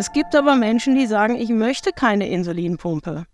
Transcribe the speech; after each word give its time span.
Es 0.00 0.12
gibt 0.12 0.34
aber 0.34 0.56
Menschen, 0.56 0.94
die 0.94 1.06
sagen, 1.06 1.36
ich 1.36 1.50
möchte 1.50 1.90
keine 1.92 2.26
Insulinpumpe 2.26 3.26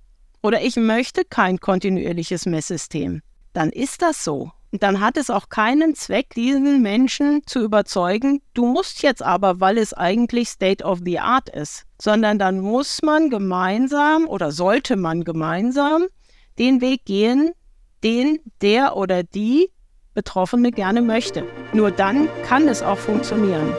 oder 0.42 0.62
ich 0.62 0.74
möchte 0.74 1.24
kein 1.24 1.60
kontinuierliches 1.60 2.44
Messsystem. 2.44 3.22
Dann 3.52 3.70
ist 3.70 4.02
das 4.02 4.24
so. 4.24 4.50
Und 4.72 4.82
dann 4.82 4.98
hat 4.98 5.16
es 5.16 5.30
auch 5.30 5.48
keinen 5.48 5.94
Zweck, 5.94 6.30
diesen 6.34 6.82
Menschen 6.82 7.42
zu 7.46 7.62
überzeugen, 7.62 8.42
du 8.52 8.66
musst 8.66 9.04
jetzt 9.04 9.22
aber, 9.22 9.60
weil 9.60 9.78
es 9.78 9.94
eigentlich 9.94 10.48
State 10.48 10.82
of 10.82 10.98
the 11.04 11.20
Art 11.20 11.48
ist, 11.48 11.84
sondern 12.02 12.36
dann 12.36 12.58
muss 12.58 13.00
man 13.00 13.30
gemeinsam 13.30 14.26
oder 14.26 14.50
sollte 14.50 14.96
man 14.96 15.22
gemeinsam 15.22 16.06
den 16.58 16.80
Weg 16.80 17.04
gehen, 17.04 17.52
den 18.02 18.40
der 18.60 18.96
oder 18.96 19.22
die 19.22 19.70
Betroffene 20.14 20.72
gerne 20.72 21.00
möchte. 21.00 21.44
Nur 21.72 21.92
dann 21.92 22.28
kann 22.42 22.66
es 22.66 22.82
auch 22.82 22.98
funktionieren. 22.98 23.72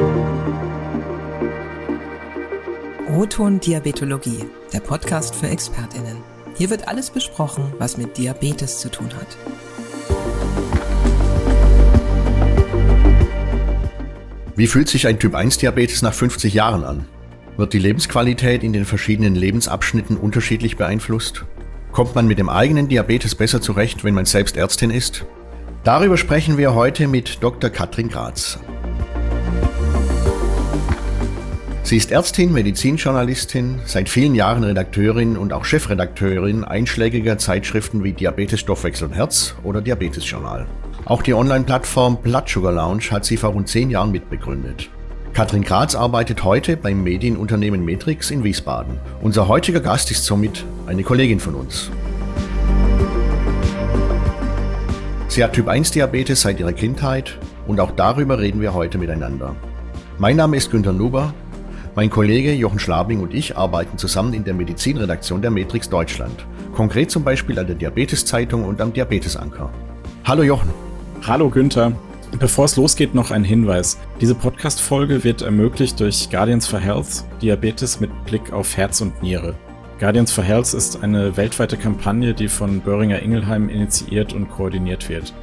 Roton 3.10 3.62
Diabetologie, 3.62 4.44
der 4.74 4.82
Podcast 4.82 5.34
für 5.34 5.48
Expertinnen. 5.48 6.18
Hier 6.58 6.70
wird 6.70 6.90
alles 6.90 7.10
besprochen, 7.10 7.72
was 7.80 7.98
mit 7.98 8.18
Diabetes 8.18 8.80
zu 8.80 8.90
tun 8.92 9.08
hat. 9.16 9.38
Wie 14.58 14.68
fühlt 14.68 14.90
sich 14.90 15.08
ein 15.08 15.20
Typ-1-Diabetes 15.20 16.02
nach 16.02 16.14
50 16.14 16.54
Jahren 16.54 16.84
an? 16.84 17.06
Wird 17.56 17.72
die 17.72 17.80
Lebensqualität 17.80 18.62
in 18.62 18.74
den 18.74 18.84
verschiedenen 18.84 19.36
Lebensabschnitten 19.36 20.18
unterschiedlich 20.18 20.76
beeinflusst? 20.76 21.46
Kommt 21.94 22.14
man 22.14 22.28
mit 22.28 22.40
dem 22.40 22.50
eigenen 22.50 22.90
Diabetes 22.90 23.36
besser 23.36 23.62
zurecht, 23.62 24.04
wenn 24.04 24.16
man 24.16 24.26
selbst 24.26 24.58
Ärztin 24.58 24.92
ist? 24.92 25.26
Darüber 25.86 26.18
sprechen 26.18 26.58
wir 26.58 26.76
heute 26.76 27.08
mit 27.08 27.42
Dr. 27.42 27.70
Katrin 27.70 28.10
Graz. 28.10 28.60
Sie 31.88 31.96
ist 31.96 32.12
Ärztin, 32.12 32.52
Medizinjournalistin, 32.52 33.80
seit 33.86 34.10
vielen 34.10 34.36
Jahren 34.36 34.66
Redakteurin 34.66 35.38
und 35.38 35.54
auch 35.54 35.64
Chefredakteurin 35.64 36.66
einschlägiger 36.66 37.38
Zeitschriften 37.38 38.04
wie 38.04 38.12
Diabetes 38.12 38.60
Stoffwechsel 38.60 39.08
und 39.08 39.14
Herz 39.14 39.56
oder 39.64 39.80
Diabetes 39.80 40.30
Journal. 40.30 40.66
Auch 41.06 41.22
die 41.22 41.34
Online-Plattform 41.34 42.18
Blood 42.22 42.50
Sugar 42.50 42.74
Lounge 42.74 43.04
hat 43.10 43.24
sie 43.24 43.38
vor 43.38 43.52
rund 43.52 43.70
zehn 43.70 43.90
Jahren 43.90 44.12
mitbegründet. 44.12 44.90
Katrin 45.32 45.64
Graz 45.64 45.96
arbeitet 45.96 46.44
heute 46.44 46.76
beim 46.76 47.02
Medienunternehmen 47.04 47.86
Matrix 47.86 48.32
in 48.32 48.44
Wiesbaden. 48.44 49.00
Unser 49.22 49.48
heutiger 49.48 49.80
Gast 49.80 50.12
ist 50.12 50.26
somit 50.26 50.66
eine 50.88 51.04
Kollegin 51.04 51.40
von 51.40 51.56
uns. 51.56 51.90
Sie 55.30 55.42
hat 55.42 55.54
Typ-1-Diabetes 55.54 56.42
seit 56.42 56.60
ihrer 56.60 56.74
Kindheit 56.74 57.38
und 57.66 57.80
auch 57.80 57.92
darüber 57.92 58.40
reden 58.40 58.60
wir 58.60 58.74
heute 58.74 58.98
miteinander. 58.98 59.56
Mein 60.20 60.36
Name 60.36 60.58
ist 60.58 60.70
Günter 60.70 60.92
Nuber. 60.92 61.34
Mein 61.98 62.12
Kollege 62.12 62.54
Jochen 62.54 62.78
Schlabing 62.78 63.22
und 63.22 63.34
ich 63.34 63.58
arbeiten 63.58 63.98
zusammen 63.98 64.32
in 64.36 64.44
der 64.44 64.54
Medizinredaktion 64.54 65.42
der 65.42 65.50
Matrix 65.50 65.90
Deutschland. 65.90 66.46
Konkret 66.76 67.10
zum 67.10 67.24
Beispiel 67.24 67.58
an 67.58 67.66
der 67.66 67.76
Diabetes-Zeitung 67.76 68.66
und 68.66 68.80
am 68.82 68.94
Diabetesanker. 68.94 69.72
Hallo 70.24 70.44
Jochen. 70.44 70.70
Hallo 71.26 71.50
Günther. 71.50 71.94
Bevor 72.38 72.66
es 72.66 72.76
losgeht, 72.76 73.16
noch 73.16 73.32
ein 73.32 73.44
Hinweis. 73.44 73.98
Diese 74.22 74.36
Podcast-Folge 74.36 75.24
wird 75.24 75.42
ermöglicht 75.42 76.00
durch 76.00 76.30
Guardians 76.30 76.68
for 76.68 76.80
Health, 76.80 77.24
Diabetes 77.42 78.00
mit 78.00 78.12
Blick 78.26 78.54
auf 78.54 78.78
Herz 78.78 79.02
und 79.02 79.24
Niere. 79.24 79.56
Guardians 80.00 80.32
for 80.32 80.44
Health 80.44 80.76
ist 80.76 81.02
eine 81.02 81.36
weltweite 81.36 81.78
Kampagne, 81.78 82.36
die 82.36 82.48
von 82.48 82.80
Böhringer 82.80 83.24
Ingelheim 83.24 83.70
initiiert 83.70 84.34
und 84.34 84.52
koordiniert 84.52 85.10
wird. 85.10 85.34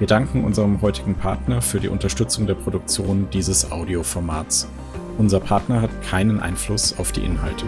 Wir 0.00 0.08
danken 0.08 0.42
unserem 0.42 0.82
heutigen 0.82 1.14
Partner 1.14 1.62
für 1.62 1.78
die 1.78 1.88
Unterstützung 1.88 2.48
der 2.48 2.54
Produktion 2.54 3.28
dieses 3.32 3.70
Audioformats. 3.70 4.66
Unser 5.18 5.40
Partner 5.40 5.82
hat 5.82 5.90
keinen 6.02 6.40
Einfluss 6.40 6.98
auf 6.98 7.12
die 7.12 7.20
Inhalte. 7.20 7.66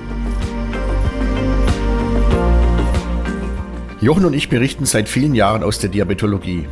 Jochen 4.01 4.25
und 4.25 4.35
ich 4.35 4.49
berichten 4.49 4.87
seit 4.87 5.09
vielen 5.09 5.35
Jahren 5.35 5.63
aus 5.63 5.79
der 5.79 5.91
Diabetologie. 5.91 6.67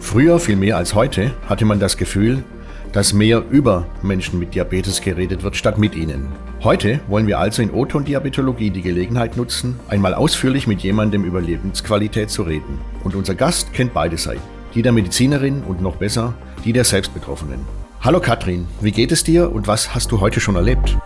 Früher, 0.00 0.38
viel 0.38 0.56
mehr 0.56 0.76
als 0.76 0.94
heute, 0.94 1.32
hatte 1.48 1.64
man 1.64 1.78
das 1.78 1.96
Gefühl, 1.96 2.44
dass 2.92 3.14
mehr 3.14 3.42
über 3.50 3.86
Menschen 4.02 4.38
mit 4.38 4.54
Diabetes 4.54 5.00
geredet 5.00 5.42
wird, 5.42 5.56
statt 5.56 5.78
mit 5.78 5.94
ihnen. 5.94 6.28
Heute 6.62 7.00
wollen 7.08 7.26
wir 7.26 7.38
also 7.38 7.62
in 7.62 7.70
Oton 7.70 8.04
Diabetologie 8.04 8.70
die 8.70 8.82
Gelegenheit 8.82 9.36
nutzen, 9.36 9.80
einmal 9.88 10.14
ausführlich 10.14 10.66
mit 10.66 10.80
jemandem 10.80 11.24
über 11.24 11.40
Lebensqualität 11.40 12.28
zu 12.28 12.42
reden. 12.42 12.78
Und 13.02 13.14
unser 13.14 13.34
Gast 13.34 13.72
kennt 13.72 13.94
beide 13.94 14.18
Seiten. 14.18 14.42
Die 14.74 14.82
der 14.82 14.92
Medizinerin 14.92 15.62
und 15.62 15.80
noch 15.80 15.96
besser, 15.96 16.34
die 16.64 16.72
der 16.72 16.84
Selbstbetroffenen. 16.84 17.81
Hallo 18.04 18.18
Katrin, 18.18 18.66
wie 18.80 18.90
geht 18.90 19.12
es 19.12 19.22
dir 19.22 19.52
und 19.52 19.68
was 19.68 19.94
hast 19.94 20.10
du 20.10 20.18
heute 20.18 20.40
schon 20.40 20.56
erlebt? 20.56 20.98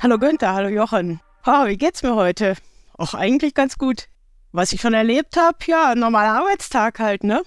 Hallo 0.00 0.18
Günther, 0.20 0.54
hallo 0.54 0.68
Jochen. 0.68 1.18
Oh, 1.44 1.66
wie 1.66 1.76
geht's 1.76 2.04
mir 2.04 2.14
heute? 2.14 2.54
Auch 2.96 3.12
eigentlich 3.12 3.54
ganz 3.54 3.76
gut. 3.76 4.06
Was 4.52 4.72
ich 4.72 4.80
schon 4.80 4.94
erlebt 4.94 5.36
habe, 5.36 5.58
ja, 5.66 5.96
normaler 5.96 6.34
Arbeitstag 6.34 7.00
halt, 7.00 7.24
ne? 7.24 7.42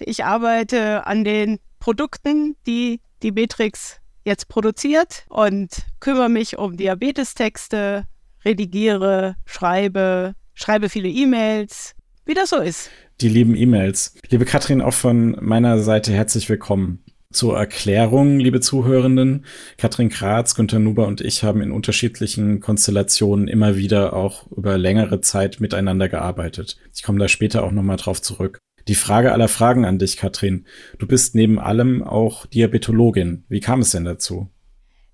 Ich 0.00 0.24
arbeite 0.24 1.06
an 1.06 1.22
den 1.22 1.60
Produkten, 1.78 2.56
die 2.66 3.00
die 3.22 3.30
Matrix 3.30 4.00
jetzt 4.24 4.48
produziert 4.48 5.24
und 5.28 5.86
kümmere 6.00 6.28
mich 6.28 6.58
um 6.58 6.76
Diabetestexte, 6.76 8.08
redigiere, 8.44 9.36
schreibe, 9.44 10.34
schreibe 10.52 10.88
viele 10.88 11.08
E-Mails, 11.08 11.94
wie 12.26 12.34
das 12.34 12.50
so 12.50 12.56
ist. 12.56 12.90
Die 13.20 13.28
lieben 13.28 13.56
E-Mails. 13.56 14.14
Liebe 14.28 14.44
Katrin, 14.44 14.82
auch 14.82 14.92
von 14.92 15.36
meiner 15.40 15.78
Seite 15.78 16.12
herzlich 16.12 16.48
willkommen. 16.48 17.02
Zur 17.32 17.56
Erklärung, 17.56 18.38
liebe 18.38 18.60
Zuhörenden, 18.60 19.46
Katrin 19.78 20.10
Kratz, 20.10 20.54
Günter 20.54 20.78
Nuber 20.78 21.06
und 21.06 21.20
ich 21.20 21.42
haben 21.42 21.60
in 21.60 21.72
unterschiedlichen 21.72 22.60
Konstellationen 22.60 23.48
immer 23.48 23.76
wieder 23.76 24.12
auch 24.12 24.50
über 24.52 24.78
längere 24.78 25.20
Zeit 25.20 25.60
miteinander 25.60 26.08
gearbeitet. 26.08 26.78
Ich 26.94 27.02
komme 27.02 27.18
da 27.18 27.28
später 27.28 27.64
auch 27.64 27.72
nochmal 27.72 27.96
drauf 27.96 28.22
zurück. 28.22 28.58
Die 28.88 28.94
Frage 28.94 29.32
aller 29.32 29.48
Fragen 29.48 29.84
an 29.84 29.98
dich, 29.98 30.16
Katrin. 30.16 30.66
Du 30.98 31.06
bist 31.06 31.34
neben 31.34 31.58
allem 31.58 32.02
auch 32.02 32.46
Diabetologin. 32.46 33.44
Wie 33.48 33.60
kam 33.60 33.80
es 33.80 33.90
denn 33.90 34.04
dazu? 34.04 34.48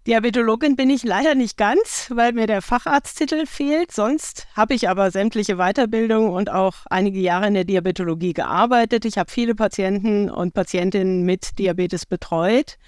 Diabetologin 0.04 0.74
bin 0.74 0.90
ich 0.90 1.04
leider 1.04 1.36
nicht 1.36 1.56
ganz, 1.56 2.10
weil 2.12 2.32
mir 2.32 2.48
der 2.48 2.60
Facharzttitel 2.60 3.46
fehlt. 3.46 3.92
Sonst 3.92 4.48
habe 4.56 4.74
ich 4.74 4.88
aber 4.88 5.12
sämtliche 5.12 5.58
Weiterbildungen 5.58 6.30
und 6.30 6.50
auch 6.50 6.74
einige 6.90 7.20
Jahre 7.20 7.46
in 7.46 7.54
der 7.54 7.62
Diabetologie 7.62 8.32
gearbeitet. 8.32 9.04
Ich 9.04 9.16
habe 9.16 9.30
viele 9.30 9.54
Patienten 9.54 10.28
und 10.28 10.54
Patientinnen 10.54 11.22
mit 11.22 11.56
Diabetes 11.60 12.04
betreut. 12.04 12.78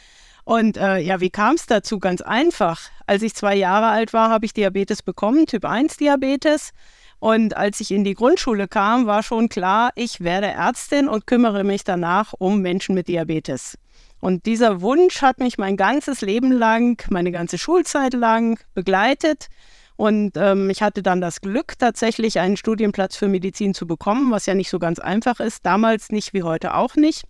Und 0.42 0.76
äh, 0.76 0.98
ja, 0.98 1.20
wie 1.20 1.30
kam 1.30 1.54
es 1.54 1.66
dazu? 1.66 2.00
Ganz 2.00 2.20
einfach. 2.20 2.80
Als 3.06 3.22
ich 3.22 3.36
zwei 3.36 3.54
Jahre 3.54 3.86
alt 3.86 4.12
war, 4.12 4.28
habe 4.28 4.44
ich 4.46 4.52
Diabetes 4.52 5.00
bekommen, 5.00 5.46
Typ 5.46 5.64
1 5.66 5.98
Diabetes. 5.98 6.72
Und 7.20 7.56
als 7.56 7.78
ich 7.78 7.92
in 7.92 8.02
die 8.02 8.14
Grundschule 8.14 8.66
kam, 8.66 9.06
war 9.06 9.22
schon 9.22 9.48
klar, 9.48 9.92
ich 9.94 10.22
werde 10.22 10.48
Ärztin 10.48 11.08
und 11.08 11.28
kümmere 11.28 11.62
mich 11.62 11.84
danach 11.84 12.32
um 12.36 12.60
Menschen 12.60 12.96
mit 12.96 13.06
Diabetes. 13.06 13.78
Und 14.24 14.46
dieser 14.46 14.80
Wunsch 14.80 15.20
hat 15.20 15.38
mich 15.38 15.58
mein 15.58 15.76
ganzes 15.76 16.22
Leben 16.22 16.50
lang, 16.50 16.98
meine 17.10 17.30
ganze 17.30 17.58
Schulzeit 17.58 18.14
lang 18.14 18.58
begleitet. 18.72 19.48
Und 19.96 20.38
ähm, 20.38 20.70
ich 20.70 20.82
hatte 20.82 21.02
dann 21.02 21.20
das 21.20 21.42
Glück, 21.42 21.78
tatsächlich 21.78 22.38
einen 22.38 22.56
Studienplatz 22.56 23.16
für 23.16 23.28
Medizin 23.28 23.74
zu 23.74 23.86
bekommen, 23.86 24.30
was 24.30 24.46
ja 24.46 24.54
nicht 24.54 24.70
so 24.70 24.78
ganz 24.78 24.98
einfach 24.98 25.40
ist. 25.40 25.66
Damals 25.66 26.08
nicht 26.08 26.32
wie 26.32 26.42
heute 26.42 26.72
auch 26.72 26.96
nicht. 26.96 27.24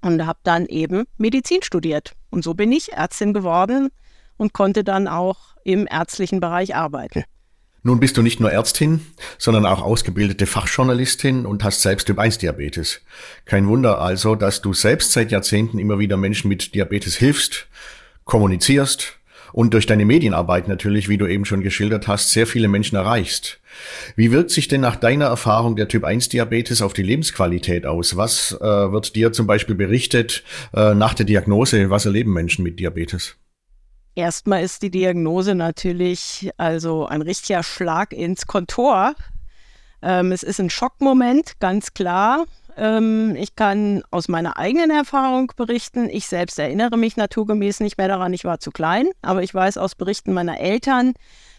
Und 0.00 0.24
habe 0.24 0.38
dann 0.44 0.64
eben 0.64 1.04
Medizin 1.18 1.60
studiert. 1.60 2.12
Und 2.30 2.42
so 2.42 2.54
bin 2.54 2.72
ich 2.72 2.94
Ärztin 2.94 3.34
geworden 3.34 3.90
und 4.38 4.54
konnte 4.54 4.84
dann 4.84 5.08
auch 5.08 5.56
im 5.62 5.86
ärztlichen 5.86 6.40
Bereich 6.40 6.74
arbeiten. 6.74 7.24
Nun 7.88 8.00
bist 8.00 8.18
du 8.18 8.22
nicht 8.22 8.38
nur 8.38 8.52
Ärztin, 8.52 9.00
sondern 9.38 9.64
auch 9.64 9.80
ausgebildete 9.80 10.44
Fachjournalistin 10.44 11.46
und 11.46 11.64
hast 11.64 11.80
selbst 11.80 12.06
Typ-1-Diabetes. 12.08 13.00
Kein 13.46 13.66
Wunder 13.66 14.02
also, 14.02 14.34
dass 14.34 14.60
du 14.60 14.74
selbst 14.74 15.12
seit 15.12 15.30
Jahrzehnten 15.30 15.78
immer 15.78 15.98
wieder 15.98 16.18
Menschen 16.18 16.48
mit 16.48 16.74
Diabetes 16.74 17.16
hilfst, 17.16 17.66
kommunizierst 18.26 19.18
und 19.54 19.72
durch 19.72 19.86
deine 19.86 20.04
Medienarbeit 20.04 20.68
natürlich, 20.68 21.08
wie 21.08 21.16
du 21.16 21.26
eben 21.26 21.46
schon 21.46 21.62
geschildert 21.62 22.08
hast, 22.08 22.30
sehr 22.30 22.46
viele 22.46 22.68
Menschen 22.68 22.96
erreichst. 22.96 23.58
Wie 24.16 24.32
wirkt 24.32 24.50
sich 24.50 24.68
denn 24.68 24.82
nach 24.82 24.96
deiner 24.96 25.24
Erfahrung 25.24 25.74
der 25.74 25.88
Typ-1-Diabetes 25.88 26.82
auf 26.82 26.92
die 26.92 27.02
Lebensqualität 27.02 27.86
aus? 27.86 28.18
Was 28.18 28.52
äh, 28.52 28.92
wird 28.92 29.16
dir 29.16 29.32
zum 29.32 29.46
Beispiel 29.46 29.76
berichtet 29.76 30.44
äh, 30.74 30.94
nach 30.94 31.14
der 31.14 31.24
Diagnose? 31.24 31.88
Was 31.88 32.04
erleben 32.04 32.34
Menschen 32.34 32.64
mit 32.64 32.80
Diabetes? 32.80 33.38
Erstmal 34.18 34.64
ist 34.64 34.82
die 34.82 34.90
Diagnose 34.90 35.54
natürlich 35.54 36.50
also 36.56 37.06
ein 37.06 37.22
richtiger 37.22 37.62
Schlag 37.62 38.12
ins 38.12 38.48
Kontor. 38.48 39.14
Ähm, 40.02 40.32
es 40.32 40.42
ist 40.42 40.58
ein 40.58 40.70
Schockmoment, 40.70 41.60
ganz 41.60 41.94
klar. 41.94 42.46
Ähm, 42.76 43.36
ich 43.36 43.54
kann 43.54 44.02
aus 44.10 44.26
meiner 44.26 44.56
eigenen 44.56 44.90
Erfahrung 44.90 45.52
berichten. 45.54 46.10
Ich 46.10 46.26
selbst 46.26 46.58
erinnere 46.58 46.96
mich 46.96 47.16
naturgemäß 47.16 47.78
nicht 47.78 47.96
mehr 47.96 48.08
daran, 48.08 48.32
ich 48.32 48.44
war 48.44 48.58
zu 48.58 48.72
klein, 48.72 49.06
aber 49.22 49.44
ich 49.44 49.54
weiß 49.54 49.78
aus 49.78 49.94
Berichten 49.94 50.32
meiner 50.32 50.58
Eltern, 50.58 51.14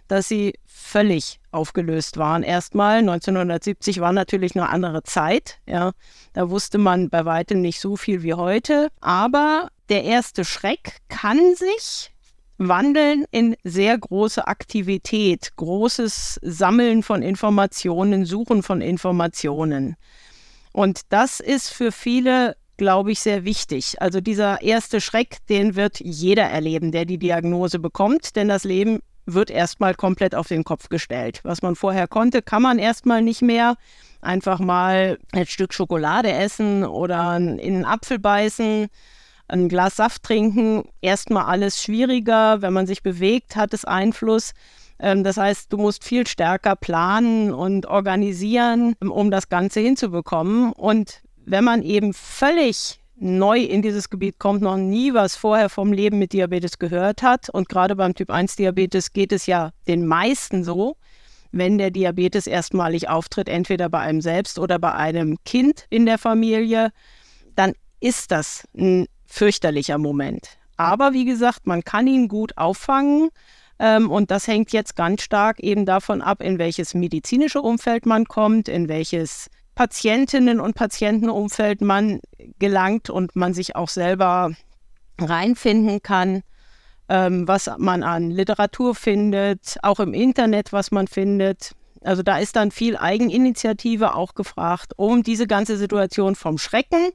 dass 0.10 0.28
sie 0.28 0.54
völlig 0.66 1.40
aufgelöst 1.52 2.18
waren. 2.18 2.44
Erstmal 2.44 2.98
1970 2.98 4.02
war 4.02 4.12
natürlich 4.12 4.54
eine 4.58 4.68
andere 4.68 5.04
Zeit. 5.04 5.60
Ja, 5.66 5.94
da 6.34 6.50
wusste 6.50 6.78
man 6.78 7.10
bei 7.10 7.24
weitem 7.24 7.62
nicht 7.62 7.80
so 7.80 7.96
viel 7.96 8.22
wie 8.22 8.34
heute. 8.34 8.90
Aber 9.00 9.70
der 9.88 10.04
erste 10.04 10.44
Schreck 10.44 10.98
kann 11.08 11.56
sich 11.56 12.12
wandeln 12.60 13.26
in 13.32 13.56
sehr 13.64 13.98
große 13.98 14.46
Aktivität, 14.48 15.56
großes 15.56 16.40
Sammeln 16.44 17.02
von 17.02 17.24
Informationen, 17.24 18.26
Suchen 18.26 18.62
von 18.62 18.82
Informationen. 18.82 19.96
Und 20.74 21.02
das 21.10 21.40
ist 21.40 21.70
für 21.70 21.92
viele, 21.92 22.56
glaube 22.78 23.12
ich, 23.12 23.22
sehr 23.22 23.46
wichtig. 23.46 24.02
Also 24.02 24.22
dieser 24.22 24.62
erste 24.62 25.02
Schreck, 25.02 25.38
den 25.48 25.76
wird 25.76 26.00
jeder 26.00 26.44
erleben, 26.44 26.92
der 26.92 27.06
die 27.06 27.18
Diagnose 27.18 27.80
bekommt, 27.80 28.36
denn 28.36 28.50
das 28.50 28.66
Leben 28.66 29.00
wird 29.26 29.52
erstmal 29.52 29.96
komplett 29.96 30.36
auf 30.36 30.48
den 30.48 30.64
Kopf 30.64 30.90
gestellt. 30.90 31.40
Was 31.44 31.62
man 31.62 31.76
vorher 31.76 32.08
konnte, 32.08 32.42
kann 32.42 32.62
man 32.62 32.80
erstmal 32.80 33.22
nicht 33.22 33.42
mehr. 33.42 33.76
Einfach 34.22 34.60
mal 34.60 35.18
ein 35.32 35.46
Stück 35.46 35.74
Schokolade 35.74 36.32
essen 36.32 36.84
oder 36.84 37.38
in 37.38 37.60
einen 37.60 37.86
Apfel 37.86 38.20
beißen 38.20 38.90
ein 39.50 39.70
Glas 39.70 39.98
Saft 39.98 40.24
trinken, 40.24 40.84
erstmal 41.02 41.46
alles 41.46 41.82
schwieriger. 41.82 42.62
Wenn 42.62 42.74
man 42.74 42.88
sich 42.88 43.04
bewegt, 43.04 43.56
hat 43.56 43.74
es 43.74 43.86
Einfluss. 43.86 44.54
Ähm, 45.00 45.24
das 45.24 45.38
heißt, 45.38 45.72
du 45.74 45.78
musst 45.78 46.04
viel 46.04 46.28
stärker 46.28 46.76
planen 46.76 47.54
und 47.54 47.86
organisieren, 47.86 48.96
um 49.00 49.32
das 49.32 49.50
Ganze 49.50 49.80
hinzubekommen. 49.80 50.72
Und 50.74 51.22
wenn 51.46 51.64
man 51.64 51.82
eben 51.82 52.14
völlig 52.14 53.00
neu 53.16 53.60
in 53.60 53.82
dieses 53.82 54.10
Gebiet 54.10 54.40
kommt, 54.40 54.62
noch 54.62 54.78
nie 54.78 55.14
was 55.14 55.36
vorher 55.36 55.70
vom 55.70 55.92
Leben 55.92 56.20
mit 56.20 56.32
Diabetes 56.32 56.80
gehört 56.80 57.22
hat, 57.22 57.50
und 57.50 57.68
gerade 57.68 57.96
beim 57.96 58.16
Typ 58.16 58.30
1 58.30 58.56
Diabetes 58.56 59.12
geht 59.12 59.34
es 59.34 59.46
ja 59.46 59.72
den 59.88 60.06
meisten 60.06 60.64
so, 60.64 60.96
wenn 61.52 61.78
der 61.78 61.92
Diabetes 61.92 62.48
erstmalig 62.48 63.10
auftritt, 63.10 63.50
entweder 63.50 63.90
bei 63.90 64.00
einem 64.00 64.22
selbst 64.22 64.60
oder 64.60 64.80
bei 64.80 64.94
einem 64.94 65.38
Kind 65.46 65.86
in 65.90 66.06
der 66.06 66.18
Familie, 66.18 66.92
dann 67.56 67.74
ist 68.00 68.32
das 68.32 68.68
ein 68.78 69.08
fürchterlicher 69.30 69.98
Moment. 69.98 70.58
Aber 70.76 71.14
wie 71.14 71.26
gesagt, 71.26 71.68
man 71.68 71.84
kann 71.84 72.08
ihn 72.08 72.28
gut 72.28 72.58
auffangen. 72.58 73.30
Ähm, 73.80 74.10
und 74.10 74.32
das 74.32 74.48
hängt 74.48 74.72
jetzt 74.74 74.96
ganz 74.96 75.22
stark 75.22 75.60
eben 75.60 75.86
davon 75.86 76.22
ab, 76.22 76.42
in 76.42 76.60
welches 76.60 76.94
medizinische 76.94 77.62
Umfeld 77.62 78.06
man 78.06 78.26
kommt, 78.26 78.68
in 78.68 78.90
welches 78.90 79.50
Patientinnen- 79.76 80.60
und 80.60 80.76
Patientenumfeld 80.76 81.82
man 81.82 82.20
gelangt 82.60 83.10
und 83.10 83.36
man 83.36 83.54
sich 83.54 83.76
auch 83.76 83.88
selber 83.88 84.52
reinfinden 85.18 86.02
kann, 86.02 86.44
ähm, 87.08 87.48
was 87.48 87.70
man 87.78 88.04
an 88.04 88.32
Literatur 88.32 88.96
findet, 88.96 89.78
auch 89.84 90.00
im 90.00 90.14
Internet, 90.14 90.74
was 90.74 90.92
man 90.92 91.08
findet. 91.08 91.72
Also 92.02 92.24
da 92.24 92.40
ist 92.40 92.56
dann 92.56 92.72
viel 92.72 92.98
Eigeninitiative 92.98 94.16
auch 94.16 94.34
gefragt, 94.34 94.94
um 94.98 95.24
diese 95.24 95.48
ganze 95.48 95.78
Situation 95.78 96.36
vom 96.36 96.58
Schrecken 96.58 97.12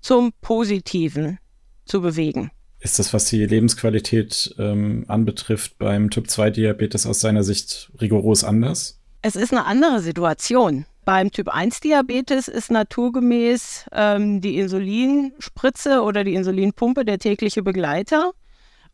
zum 0.00 0.32
Positiven 0.40 1.38
zu 1.84 2.00
bewegen. 2.00 2.50
Ist 2.78 2.98
das, 2.98 3.12
was 3.12 3.26
die 3.26 3.44
Lebensqualität 3.44 4.54
ähm, 4.58 5.04
anbetrifft, 5.08 5.76
beim 5.78 6.08
Typ-2-Diabetes 6.08 7.06
aus 7.06 7.20
seiner 7.20 7.42
Sicht 7.42 7.90
rigoros 8.00 8.42
anders? 8.42 8.98
Es 9.22 9.36
ist 9.36 9.52
eine 9.52 9.66
andere 9.66 10.00
Situation. 10.00 10.86
Beim 11.04 11.30
Typ-1-Diabetes 11.30 12.48
ist 12.48 12.70
naturgemäß 12.70 13.86
ähm, 13.92 14.40
die 14.40 14.58
Insulinspritze 14.58 16.02
oder 16.02 16.24
die 16.24 16.34
Insulinpumpe 16.34 17.04
der 17.04 17.18
tägliche 17.18 17.62
Begleiter 17.62 18.32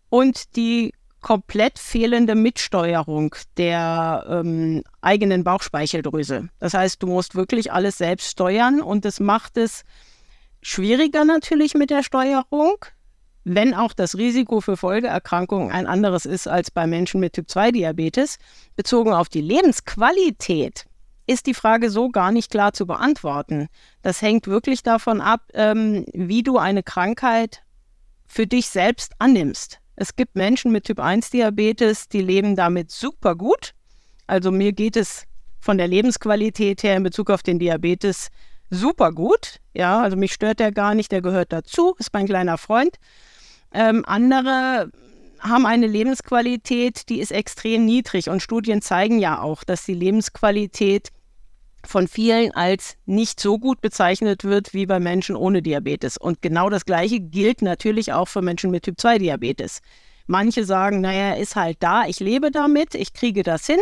und 0.08 0.56
die 0.56 0.92
komplett 1.20 1.78
fehlende 1.78 2.34
Mitsteuerung 2.34 3.34
der 3.56 4.24
ähm, 4.28 4.82
eigenen 5.00 5.44
Bauchspeicheldrüse. 5.44 6.48
Das 6.60 6.74
heißt, 6.74 7.02
du 7.02 7.08
musst 7.08 7.34
wirklich 7.34 7.72
alles 7.72 7.98
selbst 7.98 8.30
steuern 8.30 8.80
und 8.80 9.04
das 9.04 9.20
macht 9.20 9.56
es 9.56 9.82
Schwieriger 10.68 11.24
natürlich 11.24 11.74
mit 11.74 11.90
der 11.90 12.02
Steuerung, 12.02 12.84
wenn 13.44 13.72
auch 13.72 13.92
das 13.92 14.18
Risiko 14.18 14.60
für 14.60 14.76
Folgeerkrankungen 14.76 15.70
ein 15.70 15.86
anderes 15.86 16.26
ist 16.26 16.48
als 16.48 16.72
bei 16.72 16.88
Menschen 16.88 17.20
mit 17.20 17.34
Typ-2-Diabetes. 17.34 18.38
Bezogen 18.74 19.12
auf 19.12 19.28
die 19.28 19.42
Lebensqualität 19.42 20.86
ist 21.28 21.46
die 21.46 21.54
Frage 21.54 21.88
so 21.88 22.08
gar 22.08 22.32
nicht 22.32 22.50
klar 22.50 22.72
zu 22.72 22.84
beantworten. 22.84 23.68
Das 24.02 24.22
hängt 24.22 24.48
wirklich 24.48 24.82
davon 24.82 25.20
ab, 25.20 25.42
ähm, 25.54 26.04
wie 26.12 26.42
du 26.42 26.58
eine 26.58 26.82
Krankheit 26.82 27.62
für 28.26 28.48
dich 28.48 28.68
selbst 28.68 29.12
annimmst. 29.20 29.78
Es 29.94 30.16
gibt 30.16 30.34
Menschen 30.34 30.72
mit 30.72 30.82
Typ-1-Diabetes, 30.82 32.08
die 32.08 32.22
leben 32.22 32.56
damit 32.56 32.90
super 32.90 33.36
gut. 33.36 33.72
Also 34.26 34.50
mir 34.50 34.72
geht 34.72 34.96
es 34.96 35.26
von 35.60 35.78
der 35.78 35.86
Lebensqualität 35.86 36.82
her 36.82 36.96
in 36.96 37.04
Bezug 37.04 37.30
auf 37.30 37.44
den 37.44 37.60
Diabetes 37.60 38.30
super 38.70 39.12
gut. 39.12 39.60
Ja, 39.74 40.00
also 40.00 40.16
mich 40.16 40.32
stört 40.32 40.60
der 40.60 40.72
gar 40.72 40.94
nicht, 40.94 41.12
der 41.12 41.22
gehört 41.22 41.52
dazu, 41.52 41.94
ist 41.98 42.12
mein 42.12 42.26
kleiner 42.26 42.58
Freund. 42.58 42.96
Ähm, 43.72 44.04
andere 44.06 44.90
haben 45.40 45.66
eine 45.66 45.86
Lebensqualität, 45.86 47.08
die 47.08 47.20
ist 47.20 47.30
extrem 47.30 47.84
niedrig 47.84 48.28
und 48.28 48.42
Studien 48.42 48.80
zeigen 48.82 49.18
ja 49.18 49.40
auch, 49.40 49.64
dass 49.64 49.84
die 49.84 49.94
Lebensqualität 49.94 51.10
von 51.84 52.08
vielen 52.08 52.52
als 52.52 52.96
nicht 53.06 53.38
so 53.40 53.58
gut 53.58 53.80
bezeichnet 53.80 54.44
wird 54.44 54.74
wie 54.74 54.86
bei 54.86 54.98
Menschen 54.98 55.36
ohne 55.36 55.62
Diabetes. 55.62 56.16
Und 56.16 56.42
genau 56.42 56.68
das 56.68 56.84
Gleiche 56.84 57.20
gilt 57.20 57.62
natürlich 57.62 58.12
auch 58.12 58.28
für 58.28 58.42
Menschen 58.42 58.70
mit 58.70 58.84
Typ-2-Diabetes. 58.84 59.80
Manche 60.26 60.64
sagen, 60.64 61.00
naja, 61.00 61.34
ist 61.34 61.54
halt 61.54 61.76
da, 61.80 62.06
ich 62.06 62.18
lebe 62.18 62.50
damit, 62.50 62.94
ich 62.94 63.12
kriege 63.12 63.42
das 63.42 63.66
hin. 63.66 63.78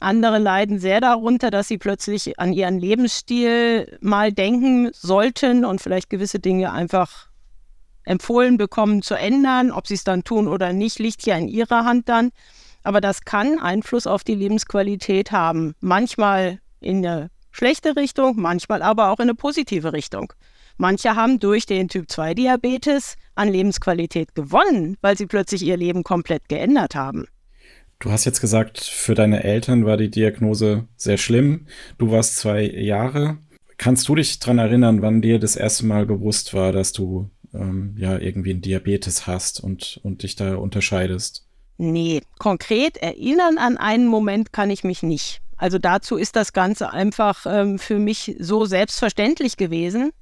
Andere 0.00 0.38
leiden 0.38 0.78
sehr 0.78 1.00
darunter, 1.00 1.50
dass 1.50 1.68
sie 1.68 1.78
plötzlich 1.78 2.38
an 2.38 2.52
ihren 2.52 2.78
Lebensstil 2.78 3.98
mal 4.00 4.32
denken 4.32 4.90
sollten 4.92 5.64
und 5.64 5.80
vielleicht 5.80 6.08
gewisse 6.08 6.38
Dinge 6.38 6.72
einfach 6.72 7.28
empfohlen 8.04 8.56
bekommen 8.56 9.02
zu 9.02 9.14
ändern. 9.14 9.72
Ob 9.72 9.86
sie 9.86 9.94
es 9.94 10.04
dann 10.04 10.24
tun 10.24 10.46
oder 10.48 10.72
nicht, 10.72 10.98
liegt 10.98 11.26
ja 11.26 11.36
in 11.36 11.48
ihrer 11.48 11.84
Hand 11.84 12.08
dann. 12.08 12.30
Aber 12.84 13.00
das 13.00 13.22
kann 13.22 13.58
Einfluss 13.58 14.06
auf 14.06 14.22
die 14.22 14.36
Lebensqualität 14.36 15.32
haben. 15.32 15.74
Manchmal 15.80 16.60
in 16.80 17.04
eine 17.04 17.30
schlechte 17.50 17.96
Richtung, 17.96 18.40
manchmal 18.40 18.82
aber 18.82 19.10
auch 19.10 19.18
in 19.18 19.24
eine 19.24 19.34
positive 19.34 19.92
Richtung. 19.92 20.32
Manche 20.76 21.16
haben 21.16 21.40
durch 21.40 21.66
den 21.66 21.88
Typ-2-Diabetes 21.88 23.16
an 23.34 23.48
Lebensqualität 23.48 24.36
gewonnen, 24.36 24.96
weil 25.00 25.18
sie 25.18 25.26
plötzlich 25.26 25.62
ihr 25.62 25.76
Leben 25.76 26.04
komplett 26.04 26.48
geändert 26.48 26.94
haben. 26.94 27.26
Du 28.00 28.12
hast 28.12 28.24
jetzt 28.24 28.40
gesagt, 28.40 28.78
für 28.78 29.14
deine 29.14 29.42
Eltern 29.42 29.84
war 29.84 29.96
die 29.96 30.10
Diagnose 30.10 30.86
sehr 30.96 31.18
schlimm. 31.18 31.66
Du 31.98 32.12
warst 32.12 32.36
zwei 32.36 32.62
Jahre. 32.62 33.38
Kannst 33.76 34.08
du 34.08 34.14
dich 34.14 34.38
daran 34.38 34.58
erinnern, 34.58 35.02
wann 35.02 35.20
dir 35.20 35.40
das 35.40 35.56
erste 35.56 35.84
Mal 35.84 36.06
bewusst 36.06 36.54
war, 36.54 36.70
dass 36.70 36.92
du 36.92 37.28
ähm, 37.52 37.96
ja 37.98 38.16
irgendwie 38.18 38.50
einen 38.50 38.62
Diabetes 38.62 39.26
hast 39.26 39.60
und, 39.60 39.98
und 40.04 40.22
dich 40.22 40.36
da 40.36 40.54
unterscheidest? 40.56 41.48
Nee, 41.76 42.22
konkret 42.38 42.96
erinnern 42.98 43.58
an 43.58 43.76
einen 43.76 44.06
Moment 44.06 44.52
kann 44.52 44.70
ich 44.70 44.84
mich 44.84 45.02
nicht. 45.02 45.40
Also 45.56 45.78
dazu 45.78 46.16
ist 46.16 46.36
das 46.36 46.52
Ganze 46.52 46.92
einfach 46.92 47.46
ähm, 47.46 47.80
für 47.80 47.98
mich 47.98 48.36
so 48.38 48.64
selbstverständlich 48.64 49.56
gewesen. 49.56 50.12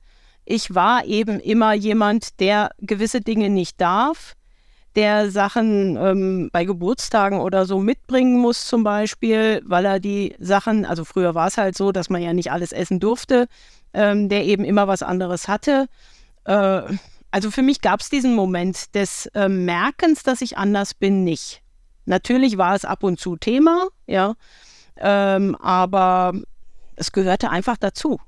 Ich 0.46 0.74
war 0.74 1.04
eben 1.04 1.40
immer 1.40 1.74
jemand, 1.74 2.40
der 2.40 2.70
gewisse 2.78 3.20
Dinge 3.20 3.50
nicht 3.50 3.80
darf, 3.80 4.34
der 4.96 5.30
Sachen 5.30 5.96
ähm, 5.96 6.48
bei 6.52 6.64
Geburtstagen 6.64 7.40
oder 7.40 7.66
so 7.66 7.78
mitbringen 7.78 8.38
muss 8.38 8.66
zum 8.66 8.82
Beispiel, 8.82 9.62
weil 9.64 9.84
er 9.84 10.00
die 10.00 10.34
Sachen, 10.38 10.84
also 10.84 11.04
früher 11.04 11.34
war 11.34 11.46
es 11.46 11.58
halt 11.58 11.76
so, 11.76 11.92
dass 11.92 12.10
man 12.10 12.22
ja 12.22 12.32
nicht 12.32 12.50
alles 12.50 12.72
essen 12.72 12.98
durfte, 12.98 13.46
ähm, 13.92 14.28
der 14.28 14.44
eben 14.44 14.64
immer 14.64 14.88
was 14.88 15.02
anderes 15.02 15.48
hatte. 15.48 15.86
Äh, 16.44 16.82
also 17.30 17.50
für 17.50 17.62
mich 17.62 17.82
gab 17.82 18.00
es 18.00 18.08
diesen 18.08 18.34
Moment 18.34 18.94
des 18.94 19.26
äh, 19.34 19.48
Merkens, 19.48 20.22
dass 20.22 20.40
ich 20.40 20.56
anders 20.56 20.94
bin, 20.94 21.22
nicht. 21.24 21.62
Natürlich 22.06 22.56
war 22.56 22.74
es 22.74 22.84
ab 22.84 23.02
und 23.02 23.20
zu 23.20 23.36
Thema, 23.36 23.88
ja, 24.06 24.34
ähm, 24.96 25.54
aber 25.56 26.32
es 26.94 27.12
gehörte 27.12 27.50
einfach 27.50 27.76
dazu. 27.76 28.18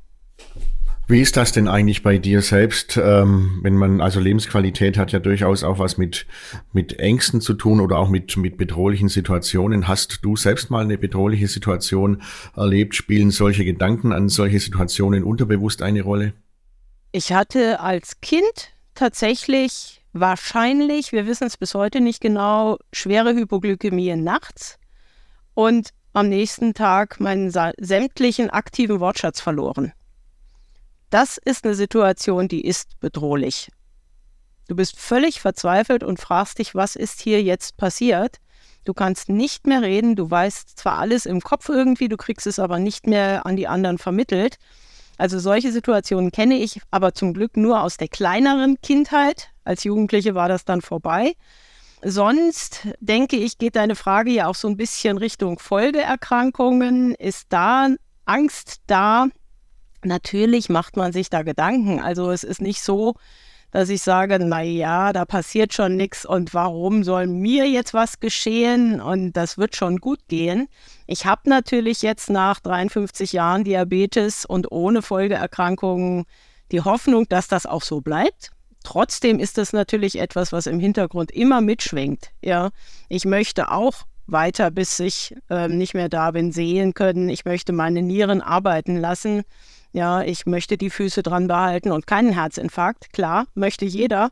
Wie 1.11 1.23
ist 1.23 1.39
das 1.39 1.53
denn 1.53 1.69
eigentlich 1.69 2.03
bei 2.03 2.19
dir 2.19 2.43
selbst, 2.43 3.01
ähm, 3.03 3.61
wenn 3.63 3.77
man, 3.77 4.03
also 4.03 4.21
Lebensqualität 4.21 4.99
hat 4.99 5.11
ja 5.11 5.19
durchaus 5.19 5.65
auch 5.65 5.79
was 5.79 5.97
mit, 5.97 6.27
mit 6.75 6.99
Ängsten 6.99 7.41
zu 7.41 7.55
tun 7.55 7.81
oder 7.81 7.97
auch 7.97 8.11
mit, 8.11 8.37
mit 8.37 8.59
bedrohlichen 8.59 9.09
Situationen. 9.09 9.89
Hast 9.89 10.19
du 10.21 10.37
selbst 10.37 10.71
mal 10.71 10.85
eine 10.85 10.99
bedrohliche 10.99 11.49
Situation 11.49 12.21
erlebt? 12.55 12.95
Spielen 12.95 13.31
solche 13.31 13.65
Gedanken 13.65 14.13
an 14.13 14.29
solche 14.29 14.61
Situationen 14.61 15.25
unterbewusst 15.25 15.81
eine 15.81 16.03
Rolle? 16.03 16.35
Ich 17.13 17.33
hatte 17.33 17.81
als 17.81 18.21
Kind 18.21 18.75
tatsächlich 18.95 20.03
wahrscheinlich, 20.13 21.13
wir 21.13 21.27
wissen 21.27 21.47
es 21.47 21.57
bis 21.57 21.73
heute 21.73 22.03
nicht 22.03 22.21
genau, 22.21 22.77
schwere 22.93 23.35
Hypoglykämie 23.35 24.15
nachts 24.15 24.79
und 25.55 25.89
am 26.13 26.29
nächsten 26.29 26.75
Tag 26.75 27.19
meinen 27.19 27.51
sämtlichen 27.51 28.51
aktiven 28.51 29.01
Wortschatz 29.01 29.41
verloren. 29.41 29.93
Das 31.11 31.39
ist 31.39 31.65
eine 31.65 31.75
Situation, 31.75 32.49
die 32.49 32.65
ist 32.65 33.01
bedrohlich. 33.01 33.71
Du 34.69 34.77
bist 34.77 34.99
völlig 34.99 35.41
verzweifelt 35.41 36.05
und 36.05 36.21
fragst 36.21 36.59
dich, 36.59 36.75
was 36.75 36.95
ist 36.95 37.23
hier 37.23 37.43
jetzt 37.43 37.79
passiert? 37.79 38.37
Du 38.85 38.93
kannst 38.93 39.29
nicht 39.29 39.67
mehr 39.67 39.83
reden, 39.83 40.17
du 40.17 40.31
weißt 40.31 40.79
zwar 40.79 40.99
alles 40.99 41.27
im 41.27 41.41
Kopf 41.41 41.69
irgendwie, 41.69 42.09
du 42.09 42.17
kriegst 42.17 42.47
es 42.47 42.59
aber 42.59 42.79
nicht 42.79 43.07
mehr 43.07 43.47
an 43.47 43.57
die 43.57 43.69
anderen 43.69 43.99
vermittelt. 43.99 44.59
Also 45.17 45.39
solche 45.39 45.73
Situationen 45.73 46.31
kenne 46.31 46.59
ich 46.59 46.81
aber 46.91 47.13
zum 47.13 47.35
Glück 47.35 47.57
nur 47.57 47.83
aus 47.83 47.97
der 47.97 48.09
kleineren 48.09 48.81
Kindheit. 48.83 49.51
Als 49.65 49.85
Jugendliche 49.85 50.35
war 50.35 50.49
das 50.49 50.65
dann 50.65 50.81
vorbei. 50.81 51.35
sonst 52.03 52.87
denke 53.01 53.37
ich, 53.37 53.59
geht 53.59 53.75
deine 53.75 53.97
Frage 53.97 54.31
ja 54.31 54.47
auch 54.47 54.55
so 54.55 54.69
ein 54.69 54.77
bisschen 54.77 55.19
Richtung 55.19 55.59
Folgeerkrankungen. 55.59 57.15
Ist 57.15 57.47
da 57.49 57.89
Angst 58.25 58.77
da? 58.87 59.27
Natürlich 60.05 60.69
macht 60.69 60.97
man 60.97 61.13
sich 61.13 61.31
da 61.31 61.43
Gedanken. 61.43 62.01
Also 62.01 62.31
es 62.31 62.45
ist 62.45 62.61
nicht 62.61 62.83
so, 62.83 63.15
dass 63.71 63.91
ich 63.91 64.03
sage, 64.03 64.39
na 64.41 64.63
ja, 64.63 65.13
da 65.13 65.25
passiert 65.25 65.75
schon 65.75 65.97
nichts 65.97 66.25
und 66.25 66.55
warum 66.55 67.05
soll 67.05 67.27
mir 67.27 67.69
jetzt 67.69 67.93
was 67.93 68.19
geschehen 68.21 69.01
und 69.01 69.33
das 69.33 69.59
wird 69.59 69.77
schon 69.77 69.99
gut 69.99 70.21
gehen. 70.29 70.69
Ich 71.07 71.27
habe 71.27 71.49
natürlich 71.51 72.01
jetzt 72.03 72.31
nach 72.31 72.61
53 72.61 73.33
Jahren 73.33 73.65
Diabetes 73.65 74.47
und 74.47 74.73
ohne 74.73 75.03
Folgeerkrankungen 75.03 76.25
die 76.73 76.81
Hoffnung, 76.81 77.29
dass 77.29 77.49
das 77.49 77.67
auch 77.67 77.83
so 77.83 78.01
bleibt. 78.01 78.51
Trotzdem 78.85 79.39
ist 79.39 79.59
das 79.59 79.73
natürlich 79.73 80.19
etwas, 80.19 80.53
was 80.53 80.67
im 80.67 80.81
Hintergrund 80.81 81.31
immer 81.31 81.61
mitschwingt. 81.61 82.31
Ja, 82.43 82.71
ich 83.09 83.27
möchte 83.27 83.71
auch 83.71 84.07
weiter, 84.27 84.71
bis 84.71 84.99
ich 85.01 85.35
äh, 85.51 85.69
nicht 85.69 85.95
mehr 85.95 86.09
da 86.09 86.31
bin, 86.31 86.53
sehen 86.53 86.95
können. 86.95 87.29
Ich 87.29 87.45
möchte 87.45 87.73
meine 87.73 88.03
Nieren 88.03 88.41
arbeiten 88.41 88.97
lassen. 88.97 89.43
Ja, 89.93 90.23
ich 90.23 90.47
möchte 90.47 90.77
die 90.77 90.91
Füße 90.91 91.23
dran 91.23 91.49
behalten 91.49 91.93
und 91.93 92.07
keinen 92.07 92.33
Herzinfarkt. 92.33 93.13
Klar, 93.13 93.47
möchte 93.55 93.85
jeder. 93.85 94.31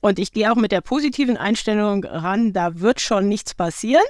Und 0.00 0.18
ich 0.18 0.32
gehe 0.32 0.50
auch 0.50 0.56
mit 0.56 0.72
der 0.72 0.80
positiven 0.80 1.36
Einstellung 1.36 2.04
ran, 2.04 2.52
da 2.52 2.80
wird 2.80 3.00
schon 3.00 3.28
nichts 3.28 3.54
passieren, 3.54 4.04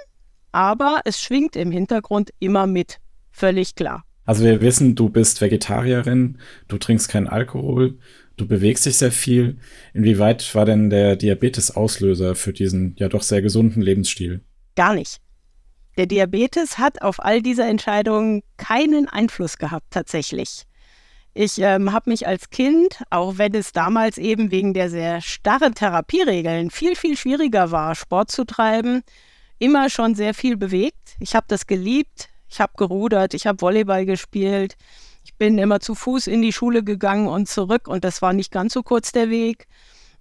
aber 0.53 1.01
es 1.05 1.21
schwingt 1.21 1.57
im 1.57 1.71
Hintergrund 1.71 2.31
immer 2.39 2.67
mit. 2.67 2.99
Völlig 3.31 3.75
klar. 3.75 4.05
Also 4.25 4.45
wir 4.45 4.61
wissen, 4.61 4.95
du 4.97 5.09
bist 5.09 5.41
Vegetarierin, 5.41 6.39
du 6.69 6.79
trinkst 6.79 7.09
keinen 7.09 7.29
Alkohol, 7.29 7.99
du 8.37 8.47
bewegst 8.47 8.85
dich 8.85 8.97
sehr 8.97 9.13
viel. 9.13 9.59
Inwieweit 9.95 10.55
war 10.55 10.65
denn 10.65 10.91
der 10.91 11.17
Diabetes 11.17 11.77
Auslöser 11.77 12.35
für 12.35 12.53
diesen 12.53 12.97
ja 12.99 13.09
doch 13.09 13.23
sehr 13.23 13.41
gesunden 13.41 13.81
Lebensstil? 13.81 14.43
Gar 14.75 14.95
nicht. 14.95 15.19
Der 15.97 16.07
Diabetes 16.07 16.77
hat 16.77 17.01
auf 17.01 17.25
all 17.25 17.41
diese 17.41 17.65
Entscheidungen 17.65 18.43
keinen 18.59 19.09
Einfluss 19.09 19.57
gehabt 19.57 19.87
tatsächlich. 19.91 20.66
Ich 21.39 21.59
ähm, 21.59 21.93
habe 21.93 22.09
mich 22.09 22.27
als 22.27 22.49
Kind, 22.49 23.03
auch 23.11 23.37
wenn 23.37 23.55
es 23.55 23.73
damals 23.73 24.17
eben 24.17 24.51
wegen 24.51 24.73
der 24.73 24.89
sehr 24.89 25.21
starren 25.21 25.75
Therapieregeln 25.75 26.71
viel, 26.71 26.97
viel 26.97 27.15
schwieriger 27.15 27.71
war, 27.71 27.95
Sport 27.95 28.31
zu 28.31 28.47
treiben, 28.47 29.03
immer 29.59 29.91
schon 29.91 30.15
sehr 30.15 30.33
viel 30.33 30.57
bewegt. 30.57 31.15
Ich 31.21 31.35
habe 31.35 31.45
das 31.47 31.67
geliebt. 31.67 32.31
Ich 32.49 32.59
habe 32.59 32.73
gerudert, 32.79 33.35
ich 33.35 33.47
habe 33.47 33.61
Volleyball 33.61 34.07
gespielt. 34.07 34.77
Ich 35.25 35.35
bin 35.35 35.59
immer 35.59 35.81
zu 35.81 35.95
Fuß 35.95 36.27
in 36.27 36.41
die 36.41 36.55
Schule 36.55 36.83
gegangen 36.83 37.29
und 37.29 37.51
zurück 37.51 37.87
und 37.87 38.03
das 38.03 38.23
war 38.23 38.33
nicht 38.33 38.51
ganz 38.51 38.73
so 38.73 38.83
kurz 38.83 39.13
der 39.13 39.29
Weg. 39.29 39.67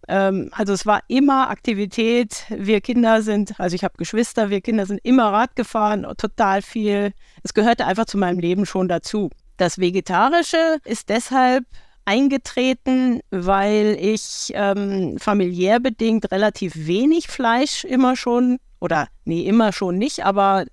Ähm, 0.10 0.50
also 0.52 0.74
es 0.74 0.86
war 0.86 1.00
immer 1.08 1.50
Aktivität. 1.50 2.44
Wir 2.50 2.82
Kinder 2.82 3.22
sind, 3.22 3.58
also 3.58 3.74
ich 3.74 3.86
habe 3.86 3.96
Geschwister, 3.98 4.50
wir 4.50 4.60
Kinder 4.60 4.86
sind 4.86 5.00
immer 5.04 5.32
Rad 5.32 5.56
gefahren, 5.56 6.06
total 6.18 6.62
viel. 6.62 7.14
Es 7.42 7.54
gehörte 7.54 7.86
einfach 7.86 8.06
zu 8.06 8.18
meinem 8.18 8.40
Leben 8.40 8.66
schon 8.66 8.90
dazu. 8.90 9.30
Das 9.58 9.80
Vegetarische 9.80 10.80
ist 10.84 11.10
deshalb 11.10 11.66
eingetreten, 12.06 13.22
weil 13.32 13.98
ich 14.00 14.52
ähm, 14.54 15.18
familiär 15.18 15.80
bedingt 15.80 16.32
relativ 16.32 16.74
wenig 16.76 17.28
Fleisch 17.28 17.84
immer 17.84 18.16
schon, 18.16 18.60
oder 18.80 19.08
nee, 19.26 19.48
immer 19.48 19.74
schon 19.74 19.98
nicht, 19.98 20.26
aber 20.26 20.66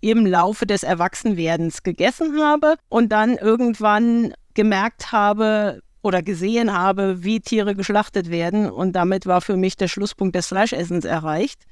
im 0.00 0.26
Laufe 0.26 0.66
des 0.66 0.82
Erwachsenwerdens 0.82 1.82
gegessen 1.82 2.40
habe 2.42 2.76
und 2.88 3.10
dann 3.10 3.36
irgendwann 3.36 4.34
gemerkt 4.54 5.12
habe 5.12 5.82
oder 6.02 6.22
gesehen 6.22 6.72
habe, 6.72 7.24
wie 7.24 7.40
Tiere 7.40 7.74
geschlachtet 7.74 8.30
werden. 8.30 8.70
Und 8.70 8.92
damit 8.92 9.26
war 9.26 9.40
für 9.40 9.56
mich 9.56 9.76
der 9.76 9.88
Schlusspunkt 9.88 10.36
des 10.36 10.46
Fleischessens 10.46 11.04
erreicht, 11.04 11.62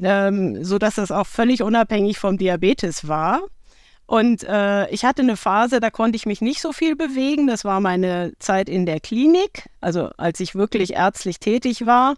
ähm, 0.00 0.64
sodass 0.64 0.96
das 0.96 1.10
auch 1.10 1.26
völlig 1.26 1.62
unabhängig 1.62 2.18
vom 2.18 2.38
Diabetes 2.38 3.08
war. 3.08 3.40
Und 4.08 4.42
äh, 4.44 4.88
ich 4.88 5.04
hatte 5.04 5.20
eine 5.20 5.36
Phase, 5.36 5.80
da 5.80 5.90
konnte 5.90 6.16
ich 6.16 6.24
mich 6.24 6.40
nicht 6.40 6.62
so 6.62 6.72
viel 6.72 6.96
bewegen. 6.96 7.46
Das 7.46 7.66
war 7.66 7.78
meine 7.78 8.32
Zeit 8.38 8.70
in 8.70 8.86
der 8.86 9.00
Klinik, 9.00 9.68
also 9.82 10.08
als 10.16 10.40
ich 10.40 10.54
wirklich 10.54 10.94
ärztlich 10.94 11.40
tätig 11.40 11.84
war. 11.84 12.14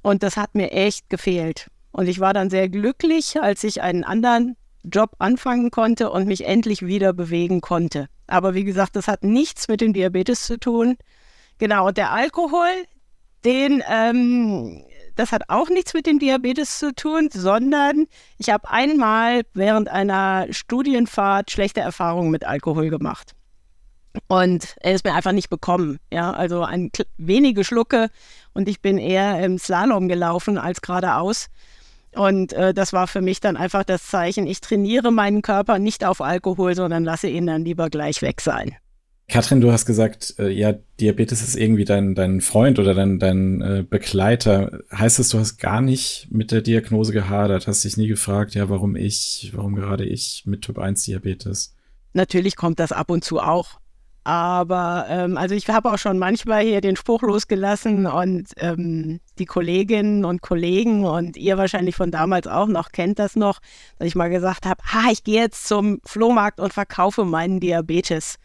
Und 0.00 0.22
das 0.22 0.38
hat 0.38 0.54
mir 0.54 0.72
echt 0.72 1.10
gefehlt. 1.10 1.70
Und 1.92 2.08
ich 2.08 2.18
war 2.18 2.32
dann 2.32 2.48
sehr 2.48 2.70
glücklich, 2.70 3.42
als 3.42 3.62
ich 3.62 3.82
einen 3.82 4.04
anderen 4.04 4.56
Job 4.84 5.16
anfangen 5.18 5.70
konnte 5.70 6.10
und 6.10 6.26
mich 6.26 6.46
endlich 6.46 6.86
wieder 6.86 7.12
bewegen 7.12 7.60
konnte. 7.60 8.08
Aber 8.26 8.54
wie 8.54 8.64
gesagt, 8.64 8.96
das 8.96 9.06
hat 9.06 9.22
nichts 9.22 9.68
mit 9.68 9.82
dem 9.82 9.92
Diabetes 9.92 10.46
zu 10.46 10.58
tun. 10.58 10.96
Genau, 11.58 11.88
und 11.88 11.98
der 11.98 12.10
Alkohol, 12.10 12.70
den 13.44 13.82
ähm, 13.86 14.82
das 15.16 15.32
hat 15.32 15.42
auch 15.48 15.68
nichts 15.68 15.94
mit 15.94 16.06
dem 16.06 16.18
Diabetes 16.18 16.78
zu 16.78 16.94
tun, 16.94 17.28
sondern 17.32 18.06
ich 18.38 18.50
habe 18.50 18.68
einmal 18.70 19.42
während 19.54 19.88
einer 19.88 20.46
Studienfahrt 20.50 21.50
schlechte 21.50 21.80
Erfahrungen 21.80 22.30
mit 22.30 22.44
Alkohol 22.44 22.90
gemacht. 22.90 23.32
Und 24.28 24.76
er 24.80 24.94
ist 24.94 25.04
mir 25.04 25.14
einfach 25.14 25.32
nicht 25.32 25.50
bekommen. 25.50 25.98
Ja, 26.12 26.32
also 26.32 26.62
ein, 26.62 26.90
wenige 27.16 27.64
Schlucke 27.64 28.10
und 28.52 28.68
ich 28.68 28.80
bin 28.80 28.98
eher 28.98 29.44
im 29.44 29.58
Slalom 29.58 30.08
gelaufen 30.08 30.56
als 30.56 30.80
geradeaus. 30.80 31.48
Und 32.14 32.52
äh, 32.52 32.72
das 32.72 32.92
war 32.92 33.08
für 33.08 33.20
mich 33.20 33.40
dann 33.40 33.56
einfach 33.56 33.82
das 33.82 34.06
Zeichen, 34.06 34.46
ich 34.46 34.60
trainiere 34.60 35.10
meinen 35.10 35.42
Körper 35.42 35.80
nicht 35.80 36.04
auf 36.04 36.20
Alkohol, 36.20 36.76
sondern 36.76 37.02
lasse 37.02 37.28
ihn 37.28 37.46
dann 37.46 37.64
lieber 37.64 37.90
gleich 37.90 38.22
weg 38.22 38.40
sein. 38.40 38.76
Katrin, 39.26 39.60
du 39.60 39.72
hast 39.72 39.86
gesagt, 39.86 40.34
äh, 40.38 40.50
ja, 40.50 40.74
Diabetes 41.00 41.42
ist 41.42 41.56
irgendwie 41.56 41.84
dein, 41.84 42.14
dein 42.14 42.40
Freund 42.40 42.78
oder 42.78 42.94
dein, 42.94 43.18
dein 43.18 43.62
äh, 43.62 43.84
Begleiter. 43.88 44.80
Heißt 44.92 45.18
das, 45.18 45.30
du 45.30 45.38
hast 45.38 45.56
gar 45.56 45.80
nicht 45.80 46.28
mit 46.30 46.52
der 46.52 46.60
Diagnose 46.60 47.12
gehadert, 47.12 47.66
hast 47.66 47.84
dich 47.84 47.96
nie 47.96 48.06
gefragt, 48.06 48.54
ja, 48.54 48.68
warum 48.68 48.96
ich, 48.96 49.50
warum 49.54 49.74
gerade 49.76 50.04
ich 50.04 50.42
mit 50.44 50.62
Typ 50.62 50.78
1 50.78 51.04
Diabetes? 51.04 51.74
Natürlich 52.12 52.54
kommt 52.54 52.78
das 52.78 52.92
ab 52.92 53.10
und 53.10 53.24
zu 53.24 53.40
auch. 53.40 53.80
Aber 54.24 55.04
ähm, 55.10 55.36
also 55.36 55.54
ich 55.54 55.68
habe 55.68 55.92
auch 55.92 55.98
schon 55.98 56.18
manchmal 56.18 56.62
hier 56.62 56.80
den 56.80 56.96
Spruch 56.96 57.20
losgelassen 57.22 58.06
und 58.06 58.48
ähm, 58.56 59.20
die 59.38 59.44
Kolleginnen 59.44 60.24
und 60.24 60.40
Kollegen 60.40 61.04
und 61.04 61.36
ihr 61.36 61.58
wahrscheinlich 61.58 61.94
von 61.94 62.10
damals 62.10 62.46
auch 62.46 62.68
noch 62.68 62.90
kennt 62.90 63.18
das 63.18 63.36
noch, 63.36 63.60
dass 63.98 64.08
ich 64.08 64.14
mal 64.14 64.30
gesagt 64.30 64.64
habe, 64.64 64.82
ha, 64.82 65.10
ich 65.12 65.24
gehe 65.24 65.42
jetzt 65.42 65.66
zum 65.66 66.00
Flohmarkt 66.06 66.58
und 66.58 66.72
verkaufe 66.72 67.24
meinen 67.26 67.60
Diabetes 67.60 68.36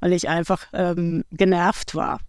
weil 0.00 0.12
ich 0.12 0.28
einfach 0.28 0.66
ähm, 0.72 1.24
genervt 1.30 1.94
war. 1.94 2.20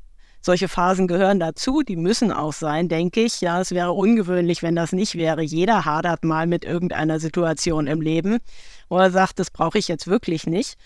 Solche 0.41 0.67
Phasen 0.69 1.07
gehören 1.07 1.39
dazu, 1.39 1.81
die 1.81 1.97
müssen 1.97 2.31
auch 2.31 2.53
sein, 2.53 2.87
denke 2.87 3.21
ich. 3.21 3.41
Ja, 3.41 3.59
es 3.59 3.71
wäre 3.71 3.91
ungewöhnlich, 3.91 4.63
wenn 4.63 4.75
das 4.75 4.93
nicht 4.93 5.15
wäre. 5.15 5.41
Jeder 5.41 5.83
hadert 5.83 6.23
mal 6.23 6.47
mit 6.47 6.63
irgendeiner 6.63 7.19
Situation 7.19 7.87
im 7.87 8.01
Leben, 8.01 8.37
wo 8.87 8.97
er 8.97 9.11
sagt, 9.11 9.39
das 9.39 9.51
brauche 9.51 9.77
ich 9.77 9.87
jetzt 9.87 10.07
wirklich 10.07 10.47
nicht. 10.47 10.77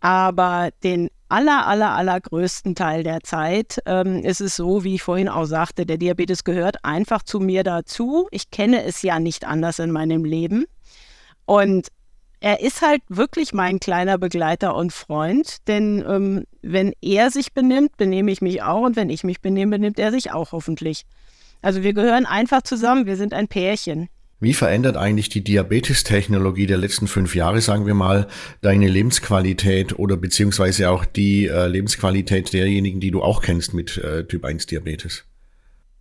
Aber 0.00 0.70
den 0.82 1.08
aller, 1.28 1.66
aller, 1.66 1.90
allergrößten 1.90 2.74
Teil 2.74 3.02
der 3.02 3.20
Zeit 3.20 3.80
ähm, 3.86 4.24
ist 4.24 4.40
es 4.40 4.56
so, 4.56 4.84
wie 4.84 4.96
ich 4.96 5.02
vorhin 5.02 5.28
auch 5.28 5.46
sagte, 5.46 5.86
der 5.86 5.98
Diabetes 5.98 6.44
gehört 6.44 6.84
einfach 6.84 7.22
zu 7.22 7.40
mir 7.40 7.64
dazu. 7.64 8.28
Ich 8.30 8.50
kenne 8.50 8.84
es 8.84 9.02
ja 9.02 9.18
nicht 9.18 9.44
anders 9.44 9.78
in 9.78 9.90
meinem 9.90 10.24
Leben. 10.24 10.66
Und 11.44 11.88
er 12.40 12.60
ist 12.60 12.82
halt 12.82 13.02
wirklich 13.08 13.52
mein 13.52 13.80
kleiner 13.80 14.18
Begleiter 14.18 14.74
und 14.74 14.92
Freund, 14.92 15.56
denn 15.68 16.04
ähm, 16.06 16.44
wenn 16.62 16.92
er 17.00 17.30
sich 17.30 17.52
benimmt, 17.52 17.96
benehme 17.96 18.30
ich 18.30 18.40
mich 18.40 18.62
auch 18.62 18.82
und 18.82 18.96
wenn 18.96 19.10
ich 19.10 19.24
mich 19.24 19.40
benehme, 19.40 19.72
benimmt 19.72 19.98
er 19.98 20.12
sich 20.12 20.32
auch 20.32 20.52
hoffentlich. 20.52 21.04
Also 21.62 21.82
wir 21.82 21.94
gehören 21.94 22.26
einfach 22.26 22.62
zusammen, 22.62 23.06
wir 23.06 23.16
sind 23.16 23.32
ein 23.32 23.48
Pärchen. 23.48 24.08
Wie 24.38 24.52
verändert 24.52 24.98
eigentlich 24.98 25.30
die 25.30 25.42
Diabetestechnologie 25.42 26.66
der 26.66 26.76
letzten 26.76 27.06
fünf 27.06 27.34
Jahre, 27.34 27.62
sagen 27.62 27.86
wir 27.86 27.94
mal, 27.94 28.26
deine 28.60 28.86
Lebensqualität 28.86 29.98
oder 29.98 30.18
beziehungsweise 30.18 30.90
auch 30.90 31.06
die 31.06 31.46
äh, 31.46 31.66
Lebensqualität 31.66 32.52
derjenigen, 32.52 33.00
die 33.00 33.10
du 33.10 33.22
auch 33.22 33.40
kennst 33.40 33.72
mit 33.72 33.96
äh, 33.96 34.26
Typ 34.26 34.44
1 34.44 34.66
Diabetes? 34.66 35.24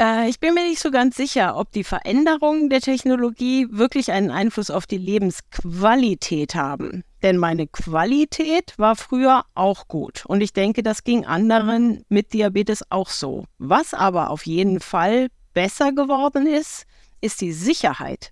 Äh, 0.01 0.29
ich 0.29 0.39
bin 0.39 0.53
mir 0.53 0.63
nicht 0.67 0.81
so 0.81 0.91
ganz 0.91 1.15
sicher, 1.15 1.57
ob 1.57 1.71
die 1.71 1.83
Veränderungen 1.83 2.69
der 2.69 2.81
Technologie 2.81 3.67
wirklich 3.69 4.11
einen 4.11 4.31
Einfluss 4.31 4.69
auf 4.69 4.85
die 4.85 4.97
Lebensqualität 4.97 6.55
haben. 6.55 7.03
Denn 7.21 7.37
meine 7.37 7.67
Qualität 7.67 8.73
war 8.77 8.95
früher 8.95 9.45
auch 9.55 9.87
gut. 9.87 10.25
Und 10.25 10.41
ich 10.41 10.53
denke, 10.53 10.83
das 10.83 11.03
ging 11.03 11.25
anderen 11.25 12.03
mit 12.09 12.33
Diabetes 12.33 12.83
auch 12.89 13.09
so. 13.09 13.45
Was 13.57 13.93
aber 13.93 14.29
auf 14.29 14.45
jeden 14.45 14.79
Fall 14.79 15.27
besser 15.53 15.91
geworden 15.91 16.45
ist, 16.45 16.85
ist 17.21 17.41
die 17.41 17.53
Sicherheit. 17.53 18.31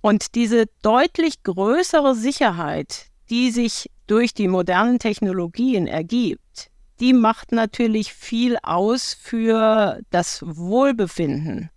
Und 0.00 0.34
diese 0.34 0.66
deutlich 0.82 1.42
größere 1.42 2.14
Sicherheit, 2.14 3.06
die 3.28 3.50
sich 3.50 3.90
durch 4.06 4.34
die 4.34 4.48
modernen 4.48 4.98
Technologien 4.98 5.86
ergibt, 5.86 6.70
die 7.00 7.12
macht 7.12 7.52
natürlich 7.52 8.12
viel 8.12 8.56
aus 8.62 9.14
für 9.14 10.00
das 10.10 10.42
Wohlbefinden. 10.46 11.70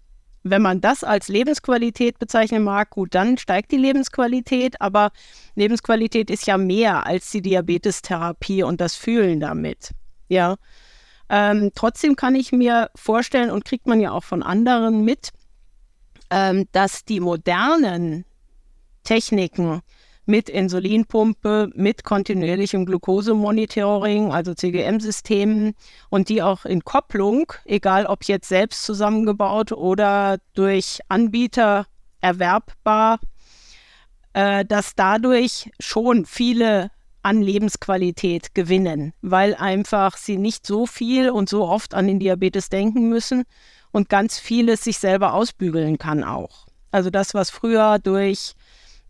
Wenn 0.43 0.61
man 0.61 0.79
das 0.79 1.03
als 1.03 1.27
Lebensqualität 1.27 2.17
bezeichnen 2.17 2.63
mag, 2.63 2.91
gut, 2.91 3.13
dann 3.13 3.37
steigt 3.37 3.71
die 3.71 3.77
Lebensqualität, 3.77 4.79
aber 4.79 5.11
Lebensqualität 5.55 6.29
ist 6.29 6.47
ja 6.47 6.57
mehr 6.57 7.05
als 7.05 7.29
die 7.31 7.41
Diabetestherapie 7.41 8.63
und 8.63 8.79
das 8.79 8.95
Fühlen 8.95 9.41
damit. 9.41 9.91
Ja. 10.29 10.55
Ähm, 11.27 11.71
trotzdem 11.75 12.15
kann 12.15 12.35
ich 12.35 12.51
mir 12.51 12.89
vorstellen 12.95 13.51
und 13.51 13.65
kriegt 13.65 13.85
man 13.85 13.99
ja 13.99 14.11
auch 14.11 14.23
von 14.23 14.41
anderen 14.41 15.03
mit, 15.03 15.29
ähm, 16.31 16.67
dass 16.71 17.03
die 17.05 17.19
modernen 17.19 18.25
Techniken 19.03 19.81
mit 20.29 20.47
Insulinpumpe, 20.47 21.71
mit 21.73 22.03
kontinuierlichem 22.03 22.85
Glukosemonitoring, 22.85 24.31
also 24.31 24.53
CGM-Systemen 24.53 25.73
und 26.09 26.29
die 26.29 26.43
auch 26.43 26.65
in 26.65 26.85
Kopplung, 26.85 27.51
egal 27.65 28.05
ob 28.05 28.23
jetzt 28.25 28.47
selbst 28.47 28.83
zusammengebaut 28.83 29.71
oder 29.71 30.37
durch 30.53 30.99
Anbieter 31.09 31.87
erwerbbar, 32.21 33.19
äh, 34.33 34.63
dass 34.65 34.93
dadurch 34.95 35.71
schon 35.79 36.27
viele 36.27 36.91
an 37.23 37.41
Lebensqualität 37.41 38.53
gewinnen, 38.53 39.13
weil 39.23 39.55
einfach 39.55 40.15
sie 40.15 40.37
nicht 40.37 40.65
so 40.65 40.85
viel 40.85 41.31
und 41.31 41.49
so 41.49 41.67
oft 41.67 41.95
an 41.95 42.07
den 42.07 42.19
Diabetes 42.19 42.69
denken 42.69 43.09
müssen 43.09 43.45
und 43.91 44.09
ganz 44.09 44.37
vieles 44.37 44.83
sich 44.83 44.99
selber 44.99 45.33
ausbügeln 45.33 45.97
kann 45.97 46.23
auch. 46.23 46.67
Also 46.91 47.09
das, 47.09 47.33
was 47.33 47.49
früher 47.49 47.97
durch 47.97 48.53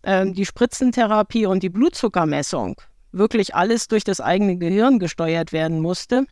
ähm, 0.03 0.33
die 0.33 0.45
Spritzentherapie 0.45 1.45
und 1.45 1.63
die 1.63 1.69
Blutzuckermessung 1.69 2.81
wirklich 3.11 3.55
alles 3.55 3.87
durch 3.87 4.03
das 4.03 4.21
eigene 4.21 4.57
Gehirn 4.57 4.99
gesteuert 4.99 5.51
werden 5.51 5.79
musste, 5.79 6.25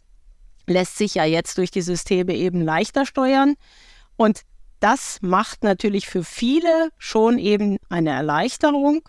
lässt 0.67 0.97
sich 0.97 1.15
ja 1.15 1.25
jetzt 1.25 1.57
durch 1.57 1.71
die 1.71 1.81
Systeme 1.81 2.35
eben 2.35 2.61
leichter 2.61 3.05
steuern. 3.05 3.55
Und 4.15 4.41
das 4.79 5.19
macht 5.21 5.63
natürlich 5.63 6.07
für 6.07 6.23
viele 6.23 6.89
schon 6.97 7.39
eben 7.39 7.77
eine 7.89 8.11
Erleichterung 8.11 9.07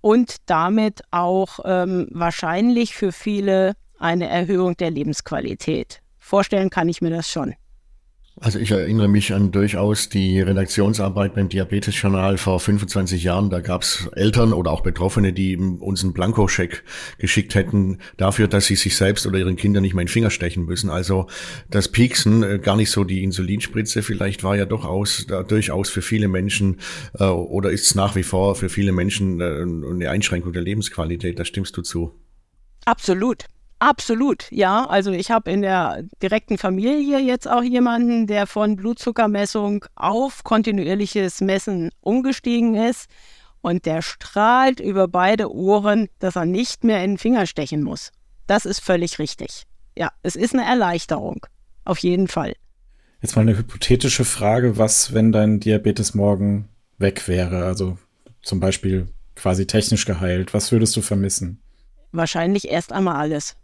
und 0.00 0.36
damit 0.46 1.02
auch 1.10 1.60
ähm, 1.64 2.08
wahrscheinlich 2.10 2.94
für 2.94 3.12
viele 3.12 3.74
eine 3.98 4.28
Erhöhung 4.28 4.76
der 4.76 4.90
Lebensqualität. 4.90 6.00
Vorstellen 6.18 6.70
kann 6.70 6.88
ich 6.88 7.00
mir 7.00 7.10
das 7.10 7.28
schon. 7.28 7.54
Also 8.40 8.60
ich 8.60 8.70
erinnere 8.70 9.08
mich 9.08 9.32
an 9.32 9.50
durchaus 9.50 10.08
die 10.08 10.40
Redaktionsarbeit 10.40 11.34
beim 11.34 11.48
Diabetes-Journal 11.48 12.38
vor 12.38 12.60
25 12.60 13.24
Jahren. 13.24 13.50
Da 13.50 13.60
gab 13.60 13.82
es 13.82 14.08
Eltern 14.14 14.52
oder 14.52 14.70
auch 14.70 14.82
Betroffene, 14.82 15.32
die 15.32 15.56
uns 15.56 16.04
einen 16.04 16.12
Blankoscheck 16.12 16.84
geschickt 17.18 17.56
hätten 17.56 17.98
dafür, 18.16 18.46
dass 18.46 18.66
sie 18.66 18.76
sich 18.76 18.96
selbst 18.96 19.26
oder 19.26 19.38
ihren 19.38 19.56
Kindern 19.56 19.82
nicht 19.82 19.94
mehr 19.94 20.02
in 20.02 20.06
den 20.06 20.12
Finger 20.12 20.30
stechen 20.30 20.66
müssen. 20.66 20.88
Also 20.88 21.26
das 21.68 21.88
Pieksen, 21.88 22.44
äh, 22.44 22.58
gar 22.60 22.76
nicht 22.76 22.92
so 22.92 23.02
die 23.02 23.24
Insulinspritze, 23.24 24.02
vielleicht 24.02 24.44
war 24.44 24.56
ja 24.56 24.66
doch 24.66 24.84
aus, 24.84 25.26
da, 25.26 25.42
durchaus 25.42 25.90
für 25.90 26.02
viele 26.02 26.28
Menschen 26.28 26.76
äh, 27.18 27.24
oder 27.24 27.70
ist 27.70 27.86
es 27.86 27.94
nach 27.96 28.14
wie 28.14 28.22
vor 28.22 28.54
für 28.54 28.68
viele 28.68 28.92
Menschen 28.92 29.40
äh, 29.40 29.62
eine 29.62 30.10
Einschränkung 30.10 30.52
der 30.52 30.62
Lebensqualität. 30.62 31.40
Da 31.40 31.44
stimmst 31.44 31.76
du 31.76 31.82
zu. 31.82 32.14
Absolut. 32.84 33.46
Absolut, 33.80 34.50
ja. 34.50 34.86
Also 34.86 35.12
ich 35.12 35.30
habe 35.30 35.50
in 35.50 35.62
der 35.62 36.02
direkten 36.20 36.58
Familie 36.58 37.20
jetzt 37.20 37.48
auch 37.48 37.62
jemanden, 37.62 38.26
der 38.26 38.46
von 38.46 38.76
Blutzuckermessung 38.76 39.84
auf 39.94 40.42
kontinuierliches 40.42 41.40
Messen 41.40 41.90
umgestiegen 42.00 42.74
ist 42.74 43.08
und 43.60 43.86
der 43.86 44.02
strahlt 44.02 44.80
über 44.80 45.06
beide 45.06 45.52
Ohren, 45.52 46.08
dass 46.18 46.36
er 46.36 46.44
nicht 46.44 46.82
mehr 46.82 47.04
in 47.04 47.12
den 47.12 47.18
Finger 47.18 47.46
stechen 47.46 47.82
muss. 47.82 48.10
Das 48.46 48.66
ist 48.66 48.80
völlig 48.80 49.18
richtig. 49.18 49.64
Ja, 49.96 50.10
es 50.22 50.34
ist 50.34 50.54
eine 50.54 50.64
Erleichterung. 50.64 51.46
Auf 51.84 51.98
jeden 51.98 52.28
Fall. 52.28 52.54
Jetzt 53.20 53.36
mal 53.36 53.42
eine 53.42 53.56
hypothetische 53.56 54.24
Frage, 54.24 54.76
was, 54.78 55.12
wenn 55.12 55.32
dein 55.32 55.60
Diabetes 55.60 56.14
morgen 56.14 56.68
weg 56.98 57.28
wäre? 57.28 57.64
Also 57.64 57.98
zum 58.42 58.60
Beispiel 58.60 59.08
quasi 59.34 59.66
technisch 59.66 60.04
geheilt. 60.04 60.54
Was 60.54 60.72
würdest 60.72 60.96
du 60.96 61.00
vermissen? 61.00 61.62
Wahrscheinlich 62.12 62.68
erst 62.68 62.92
einmal 62.92 63.16
alles. 63.16 63.56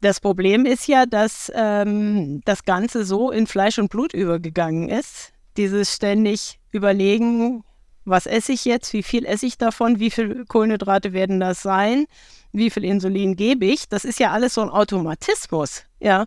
Das 0.00 0.20
Problem 0.20 0.64
ist 0.64 0.86
ja, 0.86 1.04
dass 1.04 1.52
ähm, 1.54 2.40
das 2.44 2.64
Ganze 2.64 3.04
so 3.04 3.30
in 3.30 3.46
Fleisch 3.46 3.78
und 3.78 3.90
Blut 3.90 4.14
übergegangen 4.14 4.88
ist. 4.88 5.32
Dieses 5.56 5.94
ständig 5.94 6.58
überlegen, 6.70 7.64
was 8.04 8.26
esse 8.26 8.52
ich 8.52 8.64
jetzt, 8.64 8.92
wie 8.94 9.02
viel 9.02 9.26
esse 9.26 9.46
ich 9.46 9.58
davon, 9.58 10.00
wie 10.00 10.10
viel 10.10 10.46
Kohlenhydrate 10.46 11.12
werden 11.12 11.38
das 11.38 11.62
sein, 11.62 12.06
wie 12.52 12.70
viel 12.70 12.84
Insulin 12.84 13.36
gebe 13.36 13.66
ich. 13.66 13.88
Das 13.88 14.04
ist 14.04 14.18
ja 14.18 14.30
alles 14.30 14.54
so 14.54 14.62
ein 14.62 14.70
Automatismus, 14.70 15.84
ja. 16.00 16.24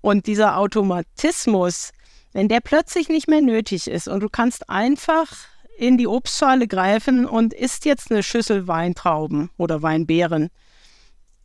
Und 0.00 0.26
dieser 0.28 0.56
Automatismus, 0.56 1.90
wenn 2.32 2.48
der 2.48 2.60
plötzlich 2.60 3.08
nicht 3.08 3.28
mehr 3.28 3.42
nötig 3.42 3.88
ist 3.88 4.06
und 4.06 4.20
du 4.20 4.28
kannst 4.28 4.70
einfach 4.70 5.32
in 5.78 5.98
die 5.98 6.06
Obstschale 6.06 6.68
greifen 6.68 7.26
und 7.26 7.52
isst 7.52 7.84
jetzt 7.86 8.10
eine 8.10 8.22
Schüssel 8.22 8.68
Weintrauben 8.68 9.50
oder 9.56 9.82
Weinbeeren, 9.82 10.50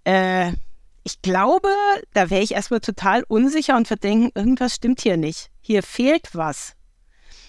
äh, 0.04 0.52
ich 1.04 1.22
glaube, 1.22 1.70
da 2.14 2.30
wäre 2.30 2.44
ich 2.44 2.54
erstmal 2.54 2.80
total 2.80 3.24
unsicher 3.28 3.76
und 3.76 3.88
verdenken, 3.88 4.32
irgendwas 4.36 4.76
stimmt 4.76 5.02
hier 5.02 5.18
nicht. 5.18 5.50
Hier 5.62 5.84
fehlt 5.84 6.30
was. 6.34 6.74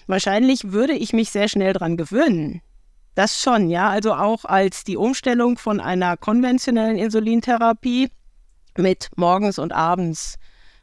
Wahrscheinlich 0.07 0.71
würde 0.71 0.93
ich 0.93 1.13
mich 1.13 1.29
sehr 1.29 1.47
schnell 1.47 1.73
dran 1.73 1.97
gewöhnen. 1.97 2.61
Das 3.15 3.41
schon, 3.41 3.69
ja. 3.69 3.89
Also 3.89 4.13
auch 4.13 4.45
als 4.45 4.83
die 4.83 4.97
Umstellung 4.97 5.57
von 5.57 5.79
einer 5.79 6.17
konventionellen 6.17 6.97
Insulintherapie 6.97 8.09
mit 8.75 9.09
morgens 9.15 9.59
und 9.59 9.71
abends 9.71 10.37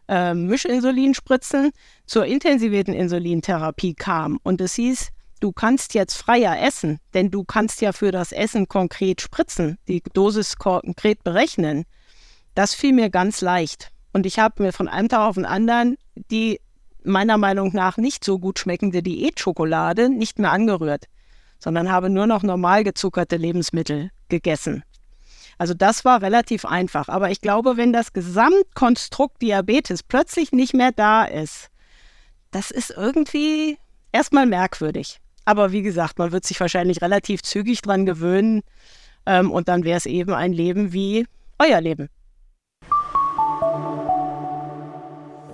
äh, 0.09 0.35
Mischinsulinspritzen 0.35 1.73
zur 2.07 2.25
intensivierten 2.27 2.95
Insulintherapie 2.95 3.95
kam. 3.95 4.39
Und 4.45 4.61
es 4.61 4.75
hieß, 4.75 5.11
du 5.41 5.53
kannst 5.53 5.95
jetzt 5.95 6.17
freier 6.17 6.61
essen, 6.61 6.99
denn 7.15 7.31
du 7.31 7.43
kannst 7.43 7.81
ja 7.81 7.93
für 7.93 8.13
das 8.13 8.31
Essen 8.31 8.69
konkret 8.69 9.21
spritzen, 9.21 9.79
die 9.89 10.03
Dosis 10.13 10.57
konkret 10.57 11.25
berechnen. 11.25 11.85
Das 12.55 12.75
fiel 12.75 12.93
mir 12.93 13.11
ganz 13.11 13.41
leicht. 13.41 13.91
Und 14.13 14.27
ich 14.27 14.39
habe 14.39 14.63
mir 14.63 14.73
von 14.73 14.89
einem 14.89 15.09
Tag 15.09 15.29
auf 15.29 15.35
den 15.37 15.47
anderen 15.47 15.97
die 16.31 16.61
meiner 17.03 17.39
Meinung 17.39 17.73
nach 17.73 17.97
nicht 17.97 18.25
so 18.25 18.39
gut 18.39 18.59
schmeckende 18.59 19.03
Diätschokolade 19.03 20.11
nicht 20.11 20.39
mehr 20.39 20.53
angerührt, 20.53 21.07
sondern 21.59 21.91
habe 21.91 22.11
nur 22.11 22.27
noch 22.27 22.43
normal 22.43 22.85
gezuckerte 22.85 23.37
Lebensmittel 23.37 24.11
gegessen. 24.29 24.85
Also 25.59 25.75
das 25.75 26.05
war 26.05 26.23
relativ 26.23 26.65
einfach. 26.65 27.09
Aber 27.09 27.31
ich 27.31 27.41
glaube, 27.41 27.77
wenn 27.77 27.93
das 27.93 28.13
Gesamtkonstrukt 28.13 29.43
Diabetes 29.43 30.03
plötzlich 30.03 30.53
nicht 30.53 30.75
mehr 30.75 30.93
da 30.93 31.25
ist, 31.25 31.69
das 32.51 32.71
ist 32.71 32.91
irgendwie 32.91 33.79
erstmal 34.13 34.47
merkwürdig. 34.47 35.21
Aber 35.45 35.73
wie 35.73 35.83
gesagt, 35.83 36.19
man 36.19 36.33
wird 36.33 36.45
sich 36.45 36.59
wahrscheinlich 36.61 37.03
relativ 37.03 37.43
zügig 37.43 37.83
dran 37.83 38.07
gewöhnen 38.07 38.63
ähm, 39.27 39.51
und 39.51 39.69
dann 39.69 39.85
wäre 39.85 39.99
es 39.99 40.07
eben 40.07 40.33
ein 40.33 40.53
Leben 40.53 40.93
wie 40.93 41.27
euer 41.59 41.81
Leben. 41.81 42.09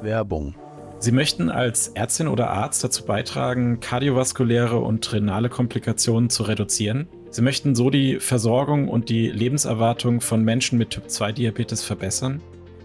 Werbung. 0.02 0.54
Sie 0.98 1.12
möchten 1.12 1.50
als 1.50 1.88
Ärztin 1.88 2.26
oder 2.26 2.50
Arzt 2.50 2.82
dazu 2.82 3.04
beitragen, 3.04 3.80
kardiovaskuläre 3.80 4.78
und 4.78 5.12
renale 5.12 5.48
Komplikationen 5.48 6.30
zu 6.30 6.44
reduzieren? 6.44 7.06
Sie 7.30 7.42
möchten 7.42 7.74
so 7.74 7.90
die 7.90 8.18
Versorgung 8.18 8.88
und 8.88 9.10
die 9.10 9.28
Lebenserwartung 9.28 10.22
von 10.22 10.42
Menschen 10.42 10.78
mit 10.78 10.90
Typ-2-Diabetes 10.90 11.84
verbessern? 11.84 12.40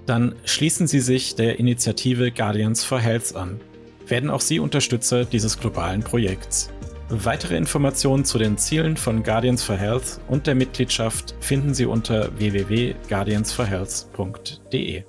Dann 0.06 0.36
schließen 0.44 0.88
Sie 0.88 1.00
sich 1.00 1.36
der 1.36 1.58
Initiative 1.58 2.32
Guardians 2.32 2.84
for 2.84 3.00
Health 3.00 3.34
an. 3.36 3.62
Werden 4.08 4.30
auch 4.30 4.42
Sie 4.42 4.60
Unterstützer 4.60 5.24
dieses 5.24 5.58
globalen 5.58 6.04
Projekts. 6.04 6.70
Weitere 7.10 7.56
Informationen 7.58 8.26
zu 8.26 8.38
den 8.38 8.58
Zielen 8.58 8.98
von 8.98 9.24
Guardians 9.24 9.64
for 9.64 9.78
Health 9.78 10.20
und 10.28 10.48
der 10.48 10.56
Mitgliedschaft 10.56 11.34
finden 11.40 11.74
Sie 11.74 11.86
unter 11.86 12.38
www.guardiansforhealth.de. 12.38 15.04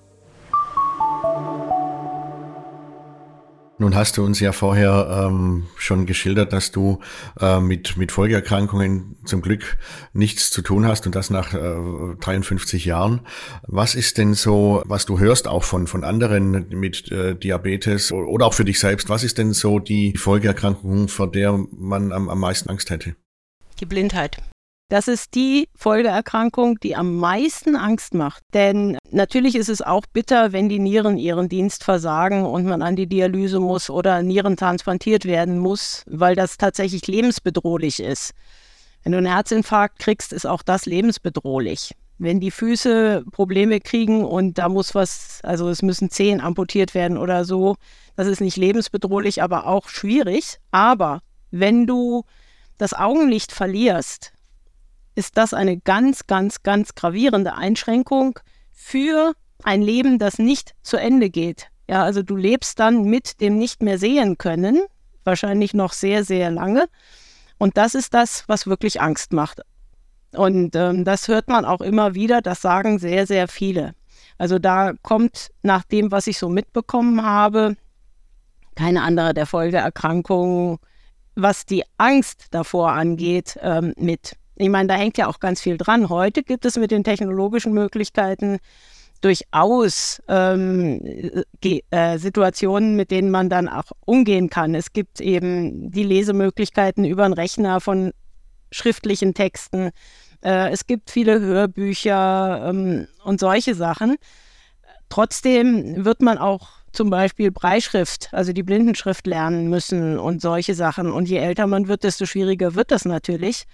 Nun 3.83 3.97
hast 3.97 4.17
du 4.17 4.25
uns 4.25 4.39
ja 4.39 4.53
vorher 4.53 5.27
ähm, 5.27 5.67
schon 5.77 6.07
geschildert, 6.07 6.53
dass 6.53 6.71
du 6.71 7.01
äh, 7.41 7.59
mit, 7.59 7.97
mit 7.97 8.13
Folgeerkrankungen 8.13 9.17
zum 9.25 9.43
Glück 9.43 9.77
nichts 10.13 10.51
zu 10.51 10.63
tun 10.63 10.87
hast 10.87 11.05
und 11.05 11.17
das 11.17 11.31
nach 11.31 11.53
äh, 11.53 12.15
53 12.21 12.85
Jahren. 12.85 13.23
Was 13.67 13.97
ist 13.97 14.19
denn 14.19 14.35
so, 14.35 14.85
was 14.87 15.05
du 15.05 15.19
hörst 15.19 15.49
auch 15.49 15.65
von, 15.65 15.89
von 15.89 16.05
anderen 16.05 16.69
mit 16.69 17.11
äh, 17.11 17.35
Diabetes 17.35 18.13
oder 18.13 18.47
auch 18.47 18.55
für 18.55 18.65
dich 18.65 18.79
selbst, 18.79 19.09
was 19.09 19.25
ist 19.25 19.39
denn 19.39 19.53
so 19.53 19.81
die 19.81 20.17
Folgeerkrankung, 20.17 21.09
vor 21.09 21.29
der 21.29 21.59
man 21.73 22.13
am, 22.13 22.29
am 22.29 22.39
meisten 22.39 22.71
Angst 22.71 22.89
hätte? 22.89 23.17
Die 23.81 23.87
Blindheit. 23.87 24.37
Das 24.93 25.09
ist 25.09 25.35
die 25.35 25.71
Folgeerkrankung, 25.75 26.79
die 26.81 26.97
am 26.97 27.17
meisten 27.17 27.77
Angst 27.77 28.13
macht. 28.13 28.43
Denn 28.53 28.99
natürlich 29.11 29.55
ist 29.55 29.71
es 29.71 29.81
auch 29.81 30.05
bitter, 30.05 30.53
wenn 30.53 30.69
die 30.69 30.79
Nieren 30.79 31.17
ihren 31.17 31.49
Dienst 31.49 31.83
versagen 31.83 32.45
und 32.45 32.67
man 32.67 32.83
an 32.83 32.95
die 32.95 33.07
Dialyse 33.07 33.59
muss 33.59 33.89
oder 33.89 34.23
Nieren 34.23 34.59
transplantiert 34.59 35.25
werden 35.25 35.59
muss, 35.59 36.05
weil 36.09 36.37
das 36.37 36.59
tatsächlich 36.59 37.07
lebensbedrohlich 37.07 38.01
ist. 38.01 38.33
Wenn 39.03 39.13
du 39.13 39.19
einen 39.19 39.33
Herzinfarkt 39.33 39.99
kriegst, 39.99 40.31
ist 40.31 40.47
auch 40.47 40.63
das 40.63 40.85
lebensbedrohlich. 40.85 41.95
Wenn 42.19 42.39
die 42.39 42.51
Füße 42.51 43.25
Probleme 43.33 43.81
kriegen 43.81 44.27
und 44.27 44.59
da 44.59 44.69
muss 44.69 44.95
was, 44.95 45.41
also 45.43 45.71
es 45.71 45.81
müssen 45.81 46.11
Zehen 46.11 46.43
amputiert 46.43 46.95
werden 46.95 47.17
oder 47.17 47.47
so, 47.47 47.77
das 48.15 48.27
ist 48.27 48.43
nicht 48.43 48.59
lebensbedrohlich, 48.59 49.43
aber 49.43 49.67
auch 49.67 49.89
schwierig. 49.89 50.59
Aber 50.71 51.23
wenn 51.51 51.87
du 51.87 52.25
das 52.77 52.93
Augenlicht 52.93 53.53
verlierst, 53.53 54.35
ist 55.15 55.37
das 55.37 55.55
eine 55.55 55.79
ganz, 55.79 56.27
ganz, 56.27 56.63
ganz 56.63 56.95
gravierende 56.95 57.55
Einschränkung 57.55 58.39
für 58.73 59.35
ein 59.63 59.83
Leben, 59.83 60.19
das 60.19 60.39
nicht 60.39 60.75
zu 60.83 60.97
Ende 60.97 61.31
geht. 61.31 61.69
Ja, 61.89 62.03
also 62.03 62.23
du 62.23 62.37
lebst 62.37 62.79
dann 62.79 63.05
mit 63.05 63.41
dem 63.41 63.59
nicht 63.59 63.83
mehr 63.83 63.99
sehen 63.99 64.39
können 64.39 64.83
wahrscheinlich 65.25 65.75
noch 65.75 65.93
sehr, 65.93 66.25
sehr 66.25 66.51
lange. 66.51 66.89
Und 67.59 67.77
das 67.77 67.95
ist 67.95 68.15
das, 68.15 68.45
was 68.49 68.67
wirklich 68.67 69.01
Angst 69.01 69.33
macht. 69.33 69.61
Und 70.35 70.75
ähm, 70.75 71.05
das 71.05 71.29
hört 71.29 71.49
man 71.49 71.65
auch 71.65 71.81
immer 71.81 72.15
wieder, 72.15 72.41
das 72.41 72.63
sagen 72.63 72.99
sehr, 72.99 73.27
sehr 73.27 73.49
viele. 73.49 73.95
Also 74.39 74.59
da 74.59 74.93
kommt 75.03 75.51
nach 75.63 75.85
dem, 75.85 76.11
was 76.11 76.27
ich 76.27 76.39
so 76.39 76.49
mitbekommen 76.49 77.23
habe, 77.23 77.77
keine 78.75 79.03
andere 79.03 79.35
der 79.35 79.47
Folgeerkrankungen, 79.47 80.79
was 81.35 81.67
die 81.67 81.85
Angst 81.99 82.47
davor 82.51 82.93
angeht, 82.93 83.59
ähm, 83.61 83.95
mit. 83.97 84.37
Ich 84.63 84.69
meine, 84.69 84.87
da 84.87 84.95
hängt 84.95 85.19
ja 85.19 85.27
auch 85.27 85.41
ganz 85.41 85.61
viel 85.61 85.77
dran. 85.77 86.09
Heute 86.09 86.45
gibt 86.45 86.65
es 86.65 86.77
mit 86.77 86.93
den 86.93 87.03
technologischen 87.03 87.73
Möglichkeiten 87.73 88.59
durchaus 89.21 90.23
ähm, 90.29 91.01
äh, 91.91 92.19
Situationen, 92.19 92.95
mit 92.95 93.11
denen 93.11 93.33
man 93.33 93.49
dann 93.49 93.69
auch 93.69 93.91
umgehen 94.05 94.51
kann. 94.51 94.77
Es 94.77 94.93
gibt 94.93 95.21
eben 95.21 95.91
die 95.91 96.05
Lesemöglichkeiten 96.05 97.05
über 97.05 97.25
einen 97.25 97.35
Rechner 97.35 97.81
von 97.81 98.13
schriftlichen 98.71 99.35
Texten. 99.35 99.91
Äh, 100.45 100.71
es 100.71 100.87
gibt 100.87 101.11
viele 101.11 101.41
Hörbücher 101.41 102.69
ähm, 102.69 103.09
und 103.25 103.41
solche 103.41 103.75
Sachen. 103.75 104.17
Trotzdem 105.09 106.05
wird 106.05 106.23
man 106.23 106.39
auch 106.39 106.69
zum 106.93 107.11
Beispiel 107.11 107.51
Breitschrift, 107.51 108.29
also 108.33 108.53
die 108.53 108.63
Blindenschrift 108.63 109.27
lernen 109.27 109.69
müssen 109.69 110.21
und 110.21 110.41
solche 110.41 110.75
Sachen. 110.75 111.11
Und 111.11 111.29
je 111.29 111.39
älter 111.39 111.67
man 111.67 111.89
wird, 111.89 112.05
desto 112.05 112.27
schwieriger 112.27 112.77
wird 112.77 112.93
das 112.93 113.05
natürlich. 113.05 113.67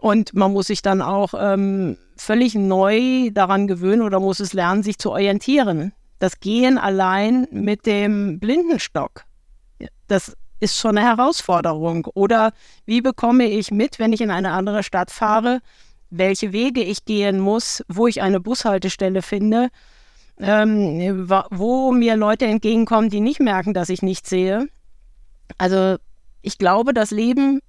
Und 0.00 0.34
man 0.34 0.52
muss 0.52 0.68
sich 0.68 0.80
dann 0.82 1.02
auch 1.02 1.34
ähm, 1.38 1.98
völlig 2.16 2.54
neu 2.54 3.30
daran 3.32 3.66
gewöhnen 3.66 4.02
oder 4.02 4.18
muss 4.18 4.40
es 4.40 4.54
lernen, 4.54 4.82
sich 4.82 4.98
zu 4.98 5.10
orientieren. 5.10 5.92
Das 6.18 6.40
Gehen 6.40 6.78
allein 6.78 7.46
mit 7.50 7.86
dem 7.86 8.40
Blindenstock, 8.40 9.24
das 10.08 10.36
ist 10.58 10.78
schon 10.78 10.96
eine 10.96 11.06
Herausforderung. 11.06 12.06
Oder 12.14 12.52
wie 12.86 13.00
bekomme 13.00 13.44
ich 13.44 13.70
mit, 13.70 13.98
wenn 13.98 14.12
ich 14.12 14.20
in 14.20 14.30
eine 14.30 14.52
andere 14.52 14.82
Stadt 14.82 15.10
fahre, 15.10 15.60
welche 16.10 16.52
Wege 16.52 16.82
ich 16.82 17.04
gehen 17.04 17.38
muss, 17.38 17.84
wo 17.88 18.06
ich 18.06 18.22
eine 18.22 18.40
Bushaltestelle 18.40 19.22
finde, 19.22 19.68
ähm, 20.38 21.28
wo 21.50 21.92
mir 21.92 22.16
Leute 22.16 22.46
entgegenkommen, 22.46 23.10
die 23.10 23.20
nicht 23.20 23.40
merken, 23.40 23.74
dass 23.74 23.90
ich 23.90 24.02
nicht 24.02 24.26
sehe. 24.26 24.66
Also 25.58 25.96
ich 26.42 26.58
glaube, 26.58 26.94
das 26.94 27.10
Leben 27.10 27.60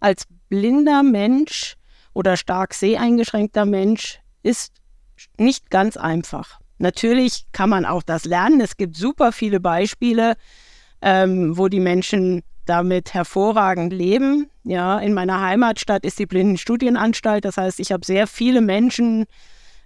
als 0.00 0.26
blinder 0.52 1.02
Mensch 1.02 1.76
oder 2.12 2.36
stark 2.36 2.74
seheingeschränkter 2.74 3.64
Mensch 3.64 4.20
ist 4.42 4.74
nicht 5.38 5.70
ganz 5.70 5.96
einfach. 5.96 6.60
Natürlich 6.76 7.46
kann 7.52 7.70
man 7.70 7.86
auch 7.86 8.02
das 8.02 8.26
lernen. 8.26 8.60
Es 8.60 8.76
gibt 8.76 8.94
super 8.94 9.32
viele 9.32 9.60
Beispiele, 9.60 10.34
ähm, 11.00 11.56
wo 11.56 11.68
die 11.68 11.80
Menschen 11.80 12.42
damit 12.66 13.14
hervorragend 13.14 13.94
leben. 13.94 14.50
Ja, 14.62 14.98
in 14.98 15.14
meiner 15.14 15.40
Heimatstadt 15.40 16.04
ist 16.04 16.18
die 16.18 16.26
Blindenstudienanstalt. 16.26 17.46
Das 17.46 17.56
heißt, 17.56 17.80
ich 17.80 17.90
habe 17.90 18.04
sehr 18.04 18.26
viele 18.26 18.60
Menschen 18.60 19.24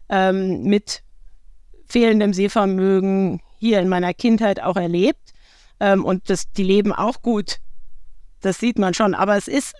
ähm, 0.08 0.64
mit 0.64 1.04
fehlendem 1.86 2.34
Sehvermögen 2.34 3.40
hier 3.60 3.78
in 3.78 3.88
meiner 3.88 4.14
Kindheit 4.14 4.60
auch 4.60 4.76
erlebt. 4.76 5.32
Ähm, 5.78 6.04
und 6.04 6.28
das, 6.28 6.50
die 6.50 6.64
leben 6.64 6.92
auch 6.92 7.22
gut. 7.22 7.58
Das 8.40 8.58
sieht 8.58 8.80
man 8.80 8.94
schon. 8.94 9.14
Aber 9.14 9.36
es 9.36 9.46
ist, 9.46 9.76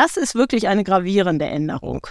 das 0.00 0.16
ist 0.16 0.34
wirklich 0.34 0.66
eine 0.66 0.82
gravierende 0.82 1.44
Änderung. 1.44 2.06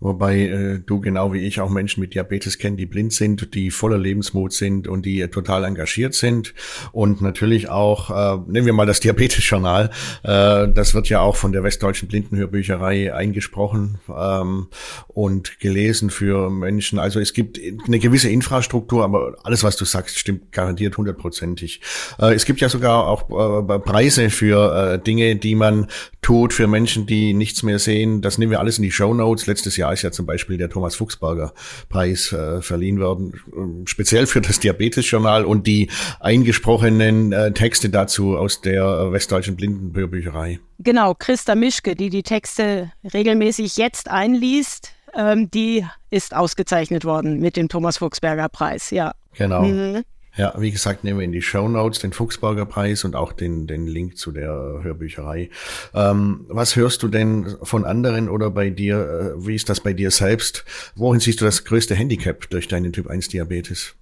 Wobei 0.00 0.40
äh, 0.40 0.80
du 0.84 1.00
genau 1.00 1.32
wie 1.32 1.46
ich 1.46 1.60
auch 1.60 1.68
Menschen 1.68 2.00
mit 2.00 2.14
Diabetes 2.14 2.58
kennen, 2.58 2.76
die 2.76 2.86
blind 2.86 3.12
sind, 3.12 3.54
die 3.54 3.70
voller 3.70 3.98
Lebensmut 3.98 4.52
sind 4.52 4.88
und 4.88 5.04
die 5.04 5.26
total 5.28 5.64
engagiert 5.64 6.14
sind. 6.14 6.54
Und 6.92 7.20
natürlich 7.20 7.68
auch, 7.68 8.10
äh, 8.10 8.40
nehmen 8.46 8.66
wir 8.66 8.72
mal 8.72 8.86
das 8.86 9.00
Diabetes-Journal, 9.00 9.90
äh, 10.22 10.68
das 10.72 10.94
wird 10.94 11.08
ja 11.08 11.20
auch 11.20 11.36
von 11.36 11.52
der 11.52 11.62
Westdeutschen 11.62 12.08
Blindenhörbücherei 12.08 13.14
eingesprochen 13.14 13.98
ähm, 14.08 14.68
und 15.08 15.60
gelesen 15.60 16.10
für 16.10 16.48
Menschen. 16.48 16.98
Also 16.98 17.20
es 17.20 17.34
gibt 17.34 17.60
eine 17.86 17.98
gewisse 17.98 18.30
Infrastruktur, 18.30 19.04
aber 19.04 19.36
alles, 19.44 19.62
was 19.64 19.76
du 19.76 19.84
sagst, 19.84 20.18
stimmt 20.18 20.50
garantiert 20.52 20.96
hundertprozentig. 20.96 21.80
Äh, 22.18 22.34
es 22.34 22.46
gibt 22.46 22.60
ja 22.60 22.68
sogar 22.68 23.06
auch 23.06 23.28
äh, 23.28 23.78
Preise 23.80 24.30
für 24.30 24.94
äh, 24.94 24.98
Dinge, 24.98 25.36
die 25.36 25.54
man 25.54 25.88
tut 26.22 26.52
für 26.52 26.66
Menschen, 26.66 27.06
die 27.06 27.32
nichts 27.32 27.62
mehr 27.62 27.78
sehen. 27.78 28.22
Das 28.22 28.38
nehmen 28.38 28.50
wir 28.50 28.60
alles 28.60 28.78
in 28.78 28.82
die 28.82 28.90
Show 28.90 29.14
Notes. 29.14 29.46
Letztes 29.46 29.76
Jahr 29.76 29.89
ist 29.92 30.02
ja 30.02 30.10
zum 30.10 30.26
Beispiel 30.26 30.56
der 30.56 30.70
Thomas 30.70 30.96
Fuchsberger 30.96 31.52
Preis 31.88 32.32
äh, 32.32 32.62
verliehen 32.62 33.00
worden, 33.00 33.34
äh, 33.52 33.88
speziell 33.88 34.26
für 34.26 34.40
das 34.40 34.60
Diabetes-Journal 34.60 35.44
und 35.44 35.66
die 35.66 35.90
eingesprochenen 36.20 37.32
äh, 37.32 37.52
Texte 37.52 37.90
dazu 37.90 38.36
aus 38.36 38.60
der 38.60 39.12
Westdeutschen 39.12 39.56
Blindenbücherei. 39.56 40.60
Genau, 40.78 41.14
Christa 41.14 41.54
Mischke, 41.54 41.94
die 41.94 42.10
die 42.10 42.22
Texte 42.22 42.92
regelmäßig 43.12 43.76
jetzt 43.76 44.10
einliest, 44.10 44.92
ähm, 45.14 45.50
die 45.50 45.84
ist 46.10 46.34
ausgezeichnet 46.34 47.04
worden 47.04 47.40
mit 47.40 47.56
dem 47.56 47.68
Thomas 47.68 47.98
Fuchsberger 47.98 48.48
Preis, 48.48 48.90
ja. 48.90 49.12
Genau. 49.36 49.62
Mhm. 49.62 50.04
Ja, 50.36 50.54
wie 50.58 50.70
gesagt, 50.70 51.02
nehmen 51.02 51.18
wir 51.18 51.24
in 51.24 51.32
die 51.32 51.42
Show 51.42 51.68
Notes 51.68 52.00
den 52.00 52.12
Fuchsberger 52.12 52.64
Preis 52.64 53.04
und 53.04 53.16
auch 53.16 53.32
den, 53.32 53.66
den 53.66 53.86
Link 53.86 54.16
zu 54.16 54.30
der 54.30 54.80
Hörbücherei. 54.82 55.50
Ähm, 55.92 56.46
was 56.48 56.76
hörst 56.76 57.02
du 57.02 57.08
denn 57.08 57.56
von 57.62 57.84
anderen 57.84 58.28
oder 58.28 58.50
bei 58.50 58.70
dir? 58.70 59.34
Äh, 59.36 59.46
wie 59.46 59.56
ist 59.56 59.68
das 59.68 59.80
bei 59.80 59.92
dir 59.92 60.10
selbst? 60.10 60.64
Wohin 60.94 61.20
siehst 61.20 61.40
du 61.40 61.44
das 61.44 61.64
größte 61.64 61.96
Handicap 61.96 62.48
durch 62.50 62.68
deinen 62.68 62.92
Typ 62.92 63.08
1 63.08 63.28
Diabetes? 63.28 63.96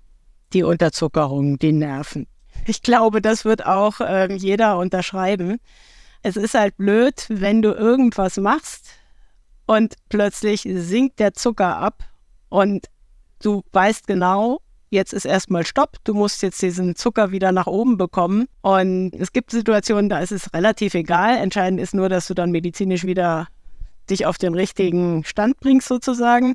Die 0.53 0.63
Unterzuckerung, 0.63 1.59
die 1.59 1.73
Nerven. 1.73 2.27
Ich 2.67 2.83
glaube, 2.83 3.23
das 3.23 3.45
wird 3.45 3.65
auch 3.65 4.01
äh, 4.01 4.33
jeder 4.35 4.77
unterschreiben. 4.79 5.59
Es 6.23 6.37
ist 6.37 6.55
halt 6.55 6.77
blöd, 6.77 7.27
wenn 7.29 7.63
du 7.63 7.73
irgendwas 7.73 8.37
machst 8.37 8.91
und 9.67 9.95
plötzlich 10.09 10.69
sinkt 10.71 11.21
der 11.21 11.33
Zucker 11.33 11.77
ab 11.79 12.05
und 12.49 12.87
du 13.43 13.63
weißt 13.73 14.07
genau, 14.07 14.61
jetzt 14.91 15.13
ist 15.13 15.25
erstmal 15.25 15.65
Stopp, 15.67 15.97
du 16.05 16.15
musst 16.15 16.43
jetzt 16.43 16.61
diesen 16.63 16.97
Zucker 16.97 17.31
wieder 17.31 17.53
nach 17.53 17.67
oben 17.67 17.97
bekommen. 17.97 18.47
Und 18.63 19.13
es 19.15 19.33
gibt 19.33 19.51
Situationen, 19.51 20.09
da 20.09 20.21
ist 20.21 20.33
es 20.33 20.53
relativ 20.53 20.95
egal. 20.95 21.37
Entscheidend 21.37 21.81
ist 21.81 21.95
nur, 21.95 22.09
dass 22.09 22.27
du 22.27 22.35
dann 22.35 22.51
medizinisch 22.51 23.05
wieder 23.05 23.49
dich 24.11 24.27
auf 24.27 24.39
den 24.39 24.55
richtigen 24.55 25.25
Stand 25.25 25.59
bringst 25.61 25.89
sozusagen. 25.89 26.55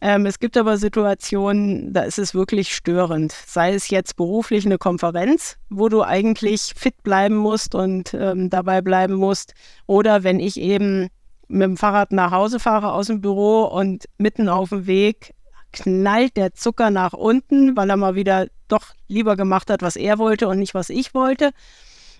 Ähm, 0.00 0.26
es 0.26 0.38
gibt 0.38 0.56
aber 0.56 0.76
Situationen, 0.76 1.92
da 1.92 2.02
ist 2.02 2.18
es 2.18 2.34
wirklich 2.34 2.74
störend. 2.74 3.32
Sei 3.32 3.74
es 3.74 3.88
jetzt 3.88 4.16
beruflich 4.16 4.66
eine 4.66 4.78
Konferenz, 4.78 5.56
wo 5.70 5.88
du 5.88 6.02
eigentlich 6.02 6.72
fit 6.76 7.02
bleiben 7.02 7.36
musst 7.36 7.74
und 7.74 8.12
ähm, 8.12 8.50
dabei 8.50 8.82
bleiben 8.82 9.14
musst. 9.14 9.54
Oder 9.86 10.22
wenn 10.22 10.38
ich 10.38 10.60
eben 10.60 11.08
mit 11.48 11.62
dem 11.62 11.76
Fahrrad 11.76 12.12
nach 12.12 12.30
Hause 12.30 12.58
fahre 12.60 12.92
aus 12.92 13.06
dem 13.06 13.20
Büro 13.20 13.64
und 13.64 14.04
mitten 14.18 14.48
auf 14.48 14.70
dem 14.70 14.86
Weg 14.86 15.32
knallt 15.76 16.36
der 16.36 16.54
Zucker 16.54 16.90
nach 16.90 17.12
unten, 17.12 17.76
weil 17.76 17.90
er 17.90 17.96
mal 17.96 18.14
wieder 18.14 18.46
doch 18.68 18.94
lieber 19.08 19.36
gemacht 19.36 19.70
hat, 19.70 19.82
was 19.82 19.96
er 19.96 20.18
wollte 20.18 20.48
und 20.48 20.58
nicht, 20.58 20.74
was 20.74 20.90
ich 20.90 21.14
wollte. 21.14 21.52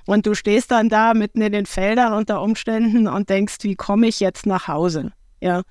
Und 0.06 0.26
du 0.26 0.34
stehst 0.34 0.70
dann 0.70 0.88
da 0.88 1.14
mitten 1.14 1.42
in 1.42 1.52
den 1.52 1.66
Feldern 1.66 2.12
unter 2.12 2.40
Umständen 2.40 3.08
und 3.08 3.28
denkst, 3.28 3.56
wie 3.62 3.74
komme 3.74 4.06
ich 4.06 4.20
jetzt 4.20 4.46
nach 4.46 4.68
Hause? 4.68 5.12
Ja, 5.40 5.62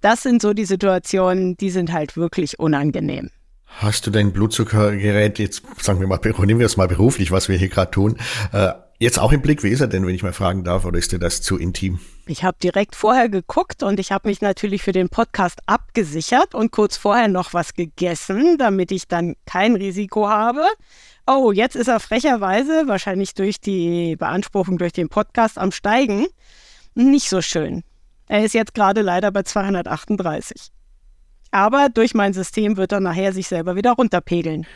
das 0.00 0.22
sind 0.22 0.42
so 0.42 0.52
die 0.52 0.64
Situationen, 0.64 1.56
die 1.56 1.70
sind 1.70 1.92
halt 1.92 2.16
wirklich 2.16 2.58
unangenehm. 2.58 3.30
Hast 3.66 4.06
du 4.06 4.10
dein 4.10 4.32
Blutzuckergerät 4.32 5.38
jetzt, 5.38 5.62
sagen 5.80 6.00
wir 6.00 6.08
mal, 6.08 6.18
nehmen 6.22 6.58
wir 6.58 6.66
es 6.66 6.76
mal 6.76 6.88
beruflich, 6.88 7.30
was 7.30 7.48
wir 7.48 7.56
hier 7.56 7.68
gerade 7.68 7.90
tun, 7.90 8.16
äh, 8.52 8.72
Jetzt 9.00 9.20
auch 9.20 9.30
im 9.30 9.40
Blick, 9.42 9.62
wie 9.62 9.68
ist 9.68 9.80
er 9.80 9.86
denn, 9.86 10.04
wenn 10.04 10.14
ich 10.16 10.24
mal 10.24 10.32
fragen 10.32 10.64
darf, 10.64 10.84
oder 10.84 10.98
ist 10.98 11.12
dir 11.12 11.20
das 11.20 11.40
zu 11.40 11.56
intim? 11.56 12.00
Ich 12.26 12.42
habe 12.42 12.56
direkt 12.60 12.96
vorher 12.96 13.28
geguckt 13.28 13.84
und 13.84 14.00
ich 14.00 14.10
habe 14.10 14.26
mich 14.26 14.40
natürlich 14.40 14.82
für 14.82 14.90
den 14.90 15.08
Podcast 15.08 15.60
abgesichert 15.66 16.52
und 16.52 16.72
kurz 16.72 16.96
vorher 16.96 17.28
noch 17.28 17.54
was 17.54 17.74
gegessen, 17.74 18.58
damit 18.58 18.90
ich 18.90 19.06
dann 19.06 19.36
kein 19.46 19.76
Risiko 19.76 20.28
habe. 20.28 20.64
Oh, 21.28 21.52
jetzt 21.52 21.76
ist 21.76 21.86
er 21.86 22.00
frecherweise, 22.00 22.88
wahrscheinlich 22.88 23.34
durch 23.34 23.60
die 23.60 24.16
Beanspruchung 24.16 24.78
durch 24.78 24.94
den 24.94 25.08
Podcast 25.08 25.58
am 25.58 25.70
Steigen. 25.70 26.26
Nicht 26.96 27.28
so 27.28 27.40
schön. 27.40 27.84
Er 28.26 28.44
ist 28.44 28.52
jetzt 28.52 28.74
gerade 28.74 29.02
leider 29.02 29.30
bei 29.30 29.44
238. 29.44 30.72
Aber 31.52 31.88
durch 31.88 32.14
mein 32.14 32.32
System 32.32 32.76
wird 32.76 32.90
er 32.90 32.98
nachher 32.98 33.32
sich 33.32 33.46
selber 33.46 33.76
wieder 33.76 33.92
runterpegeln. 33.92 34.66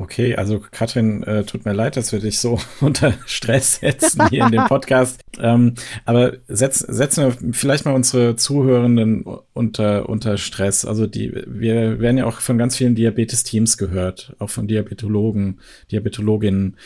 Okay, 0.00 0.36
also 0.36 0.60
Katrin, 0.60 1.24
äh, 1.24 1.42
tut 1.42 1.64
mir 1.64 1.72
leid, 1.72 1.96
dass 1.96 2.12
wir 2.12 2.20
dich 2.20 2.38
so 2.38 2.60
unter 2.80 3.14
Stress 3.26 3.80
setzen 3.80 4.28
hier 4.28 4.44
in 4.46 4.52
dem 4.52 4.64
Podcast. 4.68 5.20
ähm, 5.40 5.74
aber 6.04 6.36
setz, 6.46 6.78
setzen 6.78 7.24
wir 7.24 7.52
vielleicht 7.52 7.84
mal 7.84 7.96
unsere 7.96 8.36
Zuhörenden 8.36 9.24
unter, 9.54 10.08
unter 10.08 10.38
Stress. 10.38 10.84
Also 10.84 11.08
die, 11.08 11.32
wir 11.48 11.98
werden 11.98 12.16
ja 12.16 12.26
auch 12.26 12.40
von 12.40 12.58
ganz 12.58 12.76
vielen 12.76 12.94
Diabetes-Teams 12.94 13.76
gehört, 13.76 14.36
auch 14.38 14.50
von 14.50 14.68
Diabetologen, 14.68 15.58
Diabetologinnen. 15.90 16.76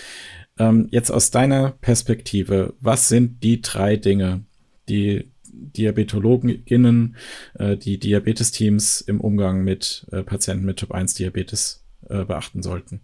Ähm, 0.59 0.89
jetzt 0.91 1.11
aus 1.11 1.31
deiner 1.31 1.73
Perspektive, 1.83 2.73
was 2.81 3.09
sind 3.09 3.43
die 3.43 3.61
drei 3.61 3.97
Dinge, 3.97 4.47
die 4.89 5.31
Diabetologinnen, 5.53 7.17
äh, 7.59 7.77
die 7.77 7.99
Diabetes-Teams 7.99 9.03
im 9.03 9.21
Umgang 9.21 9.65
mit 9.65 10.07
äh, 10.13 10.23
Patienten 10.23 10.65
mit 10.65 10.79
Typ 10.79 10.93
1 10.93 11.13
Diabetes 11.13 11.82
äh, 12.13 12.25
beachten 12.25 12.63
sollten. 12.63 13.01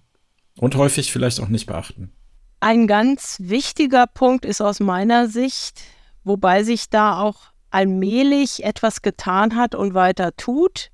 Und 0.58 0.76
häufig 0.76 1.12
vielleicht 1.12 1.40
auch 1.40 1.48
nicht 1.48 1.66
beachten. 1.66 2.12
Ein 2.60 2.86
ganz 2.86 3.36
wichtiger 3.40 4.06
Punkt 4.06 4.44
ist 4.44 4.60
aus 4.60 4.80
meiner 4.80 5.28
Sicht, 5.28 5.80
wobei 6.24 6.64
sich 6.64 6.90
da 6.90 7.20
auch 7.20 7.52
allmählich 7.70 8.64
etwas 8.64 9.02
getan 9.02 9.54
hat 9.54 9.74
und 9.74 9.94
weiter 9.94 10.34
tut, 10.36 10.90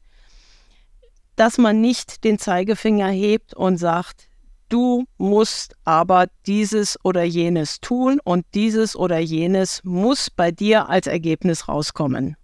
dass 1.37 1.59
man 1.59 1.81
nicht 1.81 2.24
den 2.24 2.38
Zeigefinger 2.38 3.09
hebt 3.09 3.55
und 3.55 3.79
sagt, 3.79 4.29
du 4.68 5.05
musst 5.16 5.74
aber 5.85 6.27
dieses 6.46 6.98
oder 7.03 7.24
jenes 7.24 7.81
tun 7.81 8.20
und 8.22 8.44
dieses 8.55 8.94
oder 8.94 9.18
jenes 9.18 9.83
muss 9.85 10.31
bei 10.31 10.50
dir 10.50 10.88
als 10.88 11.07
Ergebnis 11.07 11.68
rauskommen. 11.68 12.37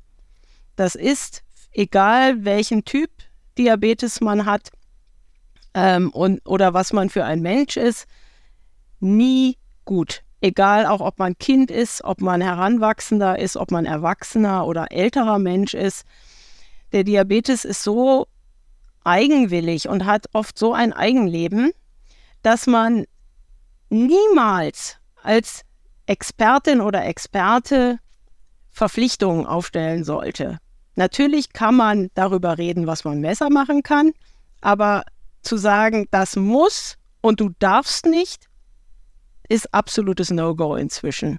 Das 0.76 0.94
ist 0.94 1.42
egal, 1.72 2.44
welchen 2.44 2.84
Typ 2.84 3.10
Diabetes 3.58 4.20
man 4.20 4.46
hat 4.46 4.70
ähm, 5.74 6.10
und, 6.10 6.40
oder 6.46 6.74
was 6.74 6.92
man 6.92 7.10
für 7.10 7.24
ein 7.24 7.40
Mensch 7.40 7.76
ist, 7.76 8.06
nie 9.00 9.56
gut. 9.84 10.22
Egal 10.40 10.86
auch, 10.86 11.00
ob 11.00 11.18
man 11.18 11.36
Kind 11.38 11.70
ist, 11.70 12.02
ob 12.02 12.20
man 12.20 12.40
Heranwachsender 12.40 13.38
ist, 13.38 13.56
ob 13.56 13.70
man 13.70 13.84
Erwachsener 13.84 14.66
oder 14.66 14.90
älterer 14.90 15.38
Mensch 15.38 15.74
ist. 15.74 16.04
Der 16.92 17.04
Diabetes 17.04 17.64
ist 17.64 17.82
so 17.82 18.26
eigenwillig 19.04 19.88
und 19.88 20.06
hat 20.06 20.26
oft 20.32 20.58
so 20.58 20.72
ein 20.72 20.92
Eigenleben, 20.92 21.72
dass 22.42 22.66
man 22.66 23.04
niemals 23.90 24.96
als 25.22 25.62
Expertin 26.06 26.80
oder 26.80 27.04
Experte 27.04 27.98
Verpflichtungen 28.70 29.46
aufstellen 29.46 30.04
sollte. 30.04 30.58
Natürlich 30.96 31.52
kann 31.52 31.76
man 31.76 32.08
darüber 32.14 32.58
reden, 32.58 32.86
was 32.86 33.04
man 33.04 33.20
besser 33.20 33.50
machen 33.50 33.82
kann, 33.82 34.12
aber 34.60 35.04
zu 35.42 35.56
sagen, 35.56 36.06
das 36.10 36.36
muss 36.36 36.96
und 37.20 37.40
du 37.40 37.50
darfst 37.58 38.06
nicht, 38.06 38.48
ist 39.48 39.74
absolutes 39.74 40.30
No-Go 40.30 40.76
inzwischen. 40.76 41.38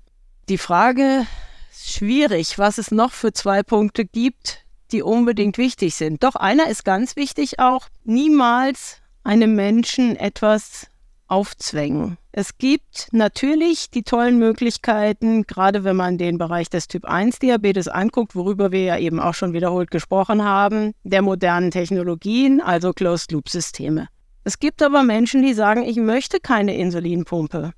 Die 0.49 0.57
Frage 0.57 1.25
ist 1.71 1.93
schwierig, 1.93 2.57
was 2.57 2.77
es 2.77 2.91
noch 2.91 3.13
für 3.13 3.31
zwei 3.31 3.63
Punkte 3.63 4.05
gibt, 4.05 4.65
die 4.91 5.01
unbedingt 5.01 5.57
wichtig 5.57 5.95
sind. 5.95 6.23
Doch 6.23 6.35
einer 6.35 6.67
ist 6.67 6.83
ganz 6.83 7.15
wichtig 7.15 7.59
auch, 7.59 7.87
niemals 8.03 8.97
einem 9.23 9.55
Menschen 9.55 10.15
etwas 10.17 10.87
aufzwängen. 11.31 12.17
Es 12.33 12.57
gibt 12.57 13.07
natürlich 13.11 13.89
die 13.89 14.03
tollen 14.03 14.37
Möglichkeiten, 14.37 15.43
gerade 15.47 15.83
wenn 15.83 15.95
man 15.95 16.17
den 16.17 16.37
Bereich 16.37 16.69
des 16.69 16.87
Typ 16.87 17.05
1 17.05 17.39
Diabetes 17.39 17.87
anguckt, 17.87 18.35
worüber 18.35 18.71
wir 18.71 18.83
ja 18.83 18.97
eben 18.97 19.19
auch 19.19 19.33
schon 19.33 19.53
wiederholt 19.53 19.91
gesprochen 19.91 20.43
haben, 20.43 20.93
der 21.03 21.21
modernen 21.21 21.71
Technologien, 21.71 22.61
also 22.61 22.91
Closed-Loop-Systeme. 22.91 24.07
Es 24.43 24.59
gibt 24.59 24.83
aber 24.83 25.03
Menschen, 25.03 25.41
die 25.41 25.53
sagen, 25.53 25.83
ich 25.83 25.97
möchte 25.97 26.39
keine 26.39 26.75
Insulinpumpe 26.75 27.71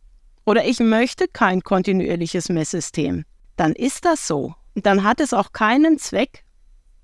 oder 0.45 0.65
ich 0.65 0.79
möchte 0.79 1.27
kein 1.27 1.61
kontinuierliches 1.61 2.49
Messsystem. 2.49 3.23
Dann 3.55 3.73
ist 3.73 4.05
das 4.05 4.27
so. 4.27 4.55
Dann 4.75 5.03
hat 5.03 5.19
es 5.19 5.33
auch 5.33 5.51
keinen 5.51 5.99
Zweck, 5.99 6.43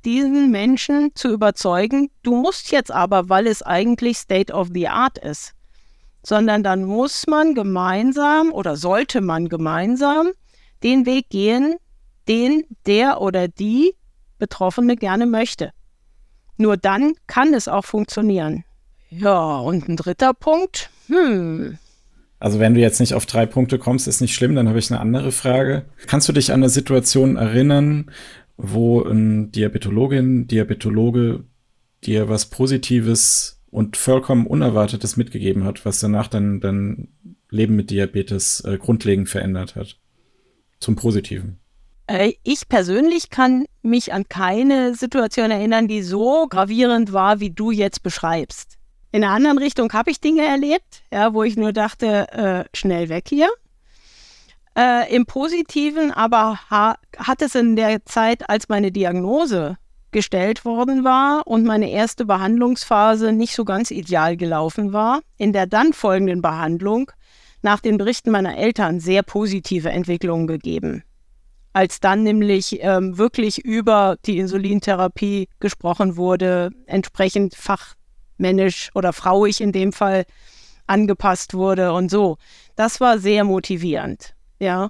diesen 0.06 0.50
Menschen 0.50 1.12
zu 1.14 1.30
überzeugen, 1.30 2.10
du 2.24 2.36
musst 2.36 2.72
jetzt 2.72 2.92
aber, 2.92 3.30
weil 3.30 3.48
es 3.48 3.62
eigentlich 3.62 4.18
State 4.18 4.52
of 4.52 4.70
the 4.74 4.88
Art 4.88 5.18
ist, 5.18 5.54
sondern 6.24 6.64
dann 6.64 6.84
muss 6.84 7.28
man 7.28 7.56
gemeinsam 7.56 8.52
oder 8.52 8.76
sollte 8.76 9.22
man 9.22 9.50
gemeinsam 9.50 10.32
den 10.84 11.06
Weg 11.06 11.30
gehen, 11.30 11.76
den 12.28 12.64
der 12.86 13.22
oder 13.22 13.48
die 13.48 13.94
Betroffene 14.38 14.96
gerne 14.96 15.26
möchte. 15.26 15.72
Nur 16.58 16.78
dann 16.78 17.14
kann 17.28 17.54
es 17.54 17.68
auch 17.68 17.86
funktionieren. 17.86 18.64
Ja, 19.10 19.58
und 19.58 19.88
ein 19.88 19.96
dritter 19.96 20.34
Punkt. 20.34 20.90
Hm. 21.08 21.78
Also 22.40 22.60
wenn 22.60 22.74
du 22.74 22.80
jetzt 22.80 23.00
nicht 23.00 23.14
auf 23.14 23.26
drei 23.26 23.46
Punkte 23.46 23.80
kommst, 23.80 24.08
ist 24.08 24.22
nicht 24.22 24.34
schlimm, 24.34 24.56
dann 24.56 24.70
habe 24.70 24.80
ich 24.80 24.92
eine 24.92 25.00
andere 25.00 25.32
Frage. 25.32 25.86
Kannst 26.08 26.30
du 26.30 26.34
dich 26.34 26.54
an 26.54 26.62
eine 26.62 26.70
Situation 26.70 27.36
erinnern, 27.36 28.12
wo 28.56 29.02
ein 29.02 29.52
Diabetologin, 29.52 30.48
Diabetologe 30.48 31.44
dir 32.06 32.30
was 32.30 32.46
Positives 32.46 33.59
und 33.72 33.98
vollkommen 33.98 34.48
Unerwartetes 34.48 35.18
mitgegeben 35.18 35.64
hat, 35.64 35.86
was 35.86 36.00
danach 36.00 36.28
dann 36.28 36.60
dein 36.60 37.10
Leben 37.50 37.76
mit 37.76 37.90
Diabetes 37.90 38.62
äh, 38.62 38.78
grundlegend 38.78 39.30
verändert 39.30 39.76
hat. 39.76 39.98
Zum 40.80 40.96
Positiven. 40.96 41.60
Äh, 42.08 42.34
ich 42.44 42.68
persönlich 42.68 43.30
kann 43.30 43.66
mich 43.82 44.14
an 44.14 44.28
keine 44.28 44.96
Situation 44.96 45.52
erinnern, 45.52 45.88
die 45.88 46.02
so 46.02 46.48
gravierend 46.48 47.14
war, 47.14 47.40
wie 47.40 47.52
du 47.52 47.72
jetzt 47.72 48.02
beschreibst. 48.02 48.78
In 49.12 49.24
einer 49.24 49.34
anderen 49.34 49.58
Richtung 49.58 49.92
habe 49.94 50.12
ich 50.12 50.22
Dinge 50.22 50.46
erlebt, 50.46 51.04
ja, 51.12 51.34
wo 51.34 51.44
ich 51.44 51.58
nur 51.58 51.74
dachte, 51.74 52.32
äh, 52.32 52.78
schnell 52.78 53.10
weg 53.10 53.26
hier. 53.28 53.50
Äh, 54.78 55.14
Im 55.14 55.26
Positiven 55.26 56.12
aber 56.12 56.60
ha 56.70 56.98
hat 57.18 57.42
es 57.42 57.56
in 57.56 57.76
der 57.76 58.06
Zeit, 58.06 58.50
als 58.50 58.70
meine 58.70 58.92
Diagnose 58.92 59.78
gestellt 60.12 60.66
worden 60.66 61.04
war 61.04 61.46
und 61.46 61.66
meine 61.66 61.90
erste 61.90 62.26
Behandlungsphase 62.26 63.32
nicht 63.32 63.54
so 63.54 63.66
ganz 63.66 63.92
ideal 63.92 64.38
gelaufen 64.38 64.94
war, 64.94 65.22
in 65.38 65.54
der 65.54 65.68
dann 65.68 65.94
folgenden 65.94 66.42
Behandlung 66.42 67.12
nach 67.62 67.80
den 67.80 67.98
Berichten 67.98 68.32
meiner 68.32 68.58
Eltern 68.58 69.00
sehr 69.00 69.24
positive 69.24 69.90
Entwicklungen 69.90 70.48
gegeben. 70.48 71.04
Als 71.74 72.00
dann 72.00 72.24
nämlich 72.24 72.80
ähm, 72.82 73.18
wirklich 73.18 73.64
über 73.64 74.18
die 74.26 74.40
Insulintherapie 74.40 75.48
gesprochen 75.60 76.18
wurde, 76.18 76.72
entsprechend 76.88 77.56
fachmännisch 77.56 78.90
oder 78.96 79.14
frauig 79.14 79.62
in 79.62 79.72
dem 79.72 79.94
Fall 79.94 80.26
angepasst 80.88 81.54
wurde 81.54 81.94
und 81.94 82.10
so. 82.10 82.38
Das 82.76 83.00
war 83.00 83.20
sehr 83.20 83.44
motivierend. 83.44 84.34
Ja. 84.60 84.90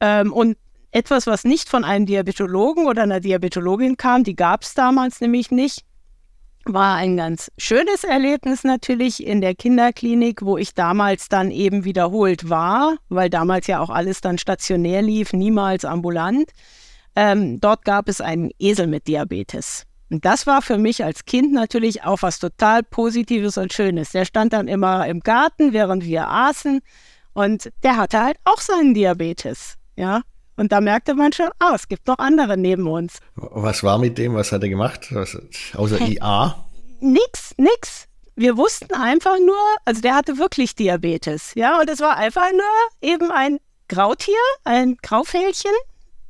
Ähm, 0.00 0.32
und 0.32 0.56
etwas, 0.94 1.26
was 1.26 1.44
nicht 1.44 1.68
von 1.68 1.82
einem 1.84 2.06
Diabetologen 2.06 2.86
oder 2.86 3.02
einer 3.02 3.20
Diabetologin 3.20 3.96
kam, 3.96 4.22
die 4.22 4.36
gab 4.36 4.62
es 4.62 4.74
damals 4.74 5.20
nämlich 5.20 5.50
nicht, 5.50 5.84
war 6.66 6.94
ein 6.94 7.16
ganz 7.16 7.50
schönes 7.58 8.04
Erlebnis 8.04 8.62
natürlich 8.62 9.26
in 9.26 9.40
der 9.40 9.54
Kinderklinik, 9.54 10.42
wo 10.42 10.56
ich 10.56 10.72
damals 10.72 11.28
dann 11.28 11.50
eben 11.50 11.84
wiederholt 11.84 12.48
war, 12.48 12.96
weil 13.08 13.28
damals 13.28 13.66
ja 13.66 13.80
auch 13.80 13.90
alles 13.90 14.20
dann 14.20 14.38
stationär 14.38 15.02
lief, 15.02 15.32
niemals 15.32 15.84
ambulant. 15.84 16.50
Ähm, 17.16 17.60
dort 17.60 17.84
gab 17.84 18.08
es 18.08 18.20
einen 18.20 18.50
Esel 18.58 18.86
mit 18.86 19.08
Diabetes. 19.08 19.84
Und 20.10 20.24
das 20.24 20.46
war 20.46 20.62
für 20.62 20.78
mich 20.78 21.02
als 21.02 21.24
Kind 21.24 21.52
natürlich 21.52 22.04
auch 22.04 22.22
was 22.22 22.38
total 22.38 22.84
Positives 22.84 23.58
und 23.58 23.72
Schönes. 23.72 24.12
Der 24.12 24.24
stand 24.24 24.52
dann 24.52 24.68
immer 24.68 25.06
im 25.06 25.20
Garten, 25.20 25.72
während 25.72 26.04
wir 26.04 26.28
aßen 26.28 26.80
und 27.32 27.72
der 27.82 27.96
hatte 27.96 28.22
halt 28.22 28.36
auch 28.44 28.60
seinen 28.60 28.94
Diabetes. 28.94 29.74
Ja, 29.96 30.22
und 30.56 30.72
da 30.72 30.80
merkte 30.80 31.14
man 31.14 31.32
schon, 31.32 31.48
ah, 31.58 31.72
es 31.74 31.88
gibt 31.88 32.06
noch 32.06 32.18
andere 32.18 32.56
neben 32.56 32.86
uns. 32.86 33.18
Was 33.34 33.82
war 33.82 33.98
mit 33.98 34.18
dem? 34.18 34.34
Was 34.34 34.52
hat 34.52 34.62
er 34.62 34.68
gemacht? 34.68 35.14
Was, 35.14 35.36
außer 35.74 35.98
hey, 35.98 36.18
IA? 36.18 36.64
Nix, 37.00 37.54
nix. 37.56 38.06
Wir 38.36 38.56
wussten 38.56 38.92
einfach 38.94 39.38
nur, 39.38 39.56
also 39.84 40.00
der 40.00 40.16
hatte 40.16 40.38
wirklich 40.38 40.74
Diabetes, 40.74 41.52
ja, 41.54 41.80
und 41.80 41.88
es 41.88 42.00
war 42.00 42.16
einfach 42.16 42.50
nur 42.50 43.10
eben 43.10 43.30
ein 43.30 43.58
Grautier, 43.88 44.34
ein 44.64 44.96
Graufälchen, 45.02 45.70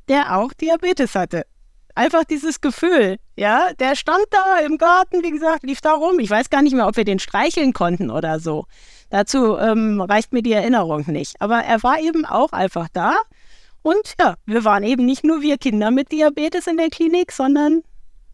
der 0.08 0.36
auch 0.36 0.52
Diabetes 0.52 1.14
hatte. 1.14 1.46
Einfach 1.94 2.24
dieses 2.24 2.60
Gefühl, 2.60 3.18
ja, 3.36 3.72
der 3.78 3.94
stand 3.94 4.26
da 4.30 4.58
im 4.58 4.78
Garten, 4.78 5.22
wie 5.22 5.30
gesagt, 5.30 5.62
lief 5.62 5.80
da 5.80 5.92
rum. 5.92 6.18
Ich 6.18 6.28
weiß 6.28 6.50
gar 6.50 6.60
nicht 6.60 6.74
mehr, 6.74 6.88
ob 6.88 6.96
wir 6.96 7.04
den 7.04 7.20
streicheln 7.20 7.72
konnten 7.72 8.10
oder 8.10 8.40
so. 8.40 8.66
Dazu 9.10 9.56
ähm, 9.56 10.00
reicht 10.00 10.32
mir 10.32 10.42
die 10.42 10.52
Erinnerung 10.52 11.04
nicht. 11.06 11.40
Aber 11.40 11.58
er 11.58 11.82
war 11.84 12.00
eben 12.00 12.24
auch 12.24 12.52
einfach 12.52 12.88
da 12.92 13.14
und 13.84 14.14
ja, 14.18 14.36
wir 14.46 14.64
waren 14.64 14.82
eben 14.82 15.04
nicht 15.04 15.24
nur 15.24 15.42
wir 15.42 15.58
Kinder 15.58 15.90
mit 15.90 16.10
Diabetes 16.10 16.66
in 16.66 16.78
der 16.78 16.88
Klinik, 16.88 17.30
sondern 17.30 17.82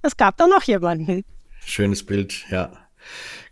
es 0.01 0.17
gab 0.17 0.37
da 0.37 0.47
noch 0.47 0.63
jemanden. 0.63 1.25
Schönes 1.67 2.07
Bild, 2.07 2.47
ja. 2.51 2.71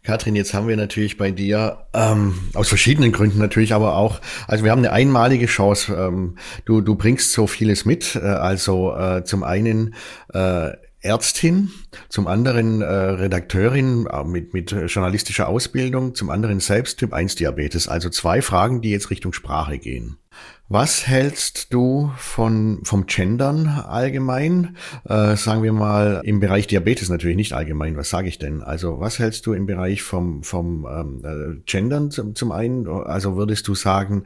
Katrin, 0.04 0.36
jetzt 0.36 0.54
haben 0.54 0.68
wir 0.68 0.76
natürlich 0.76 1.18
bei 1.18 1.32
dir 1.32 1.86
ähm, 1.92 2.38
aus 2.54 2.68
verschiedenen 2.68 3.10
Gründen 3.10 3.38
natürlich, 3.38 3.74
aber 3.74 3.96
auch, 3.96 4.20
also 4.46 4.64
wir 4.64 4.70
haben 4.70 4.78
eine 4.78 4.92
einmalige 4.92 5.46
Chance. 5.46 5.92
Ähm, 5.92 6.38
du, 6.64 6.80
du 6.80 6.94
bringst 6.94 7.32
so 7.32 7.46
vieles 7.46 7.84
mit. 7.84 8.14
Äh, 8.14 8.20
also 8.20 8.96
äh, 8.96 9.24
zum 9.24 9.42
einen 9.42 9.94
äh, 10.32 10.70
Ärztin, 11.00 11.70
zum 12.08 12.26
anderen 12.26 12.80
äh, 12.80 12.86
Redakteurin 12.86 14.06
äh, 14.06 14.24
mit, 14.24 14.54
mit 14.54 14.70
journalistischer 14.70 15.48
Ausbildung, 15.48 16.14
zum 16.14 16.30
anderen 16.30 16.60
selbst 16.60 16.98
Typ 16.98 17.12
1 17.12 17.34
Diabetes. 17.34 17.88
Also 17.88 18.08
zwei 18.08 18.40
Fragen, 18.40 18.80
die 18.80 18.90
jetzt 18.90 19.10
Richtung 19.10 19.32
Sprache 19.32 19.78
gehen. 19.78 20.16
Was 20.70 21.06
hältst 21.06 21.72
du 21.72 22.12
von, 22.18 22.80
vom 22.84 23.06
Gendern 23.06 23.68
allgemein? 23.68 24.76
Äh, 25.08 25.34
sagen 25.34 25.62
wir 25.62 25.72
mal 25.72 26.20
im 26.24 26.40
Bereich 26.40 26.66
Diabetes 26.66 27.08
natürlich 27.08 27.38
nicht 27.38 27.54
allgemein. 27.54 27.96
Was 27.96 28.10
sage 28.10 28.28
ich 28.28 28.38
denn? 28.38 28.62
Also 28.62 29.00
was 29.00 29.18
hältst 29.18 29.46
du 29.46 29.54
im 29.54 29.64
Bereich 29.64 30.02
vom, 30.02 30.42
vom 30.42 30.86
ähm, 30.86 31.22
äh, 31.24 31.62
Gendern 31.64 32.10
zum, 32.10 32.34
zum 32.34 32.52
einen? 32.52 32.86
Also 32.86 33.34
würdest 33.34 33.66
du 33.66 33.74
sagen, 33.74 34.24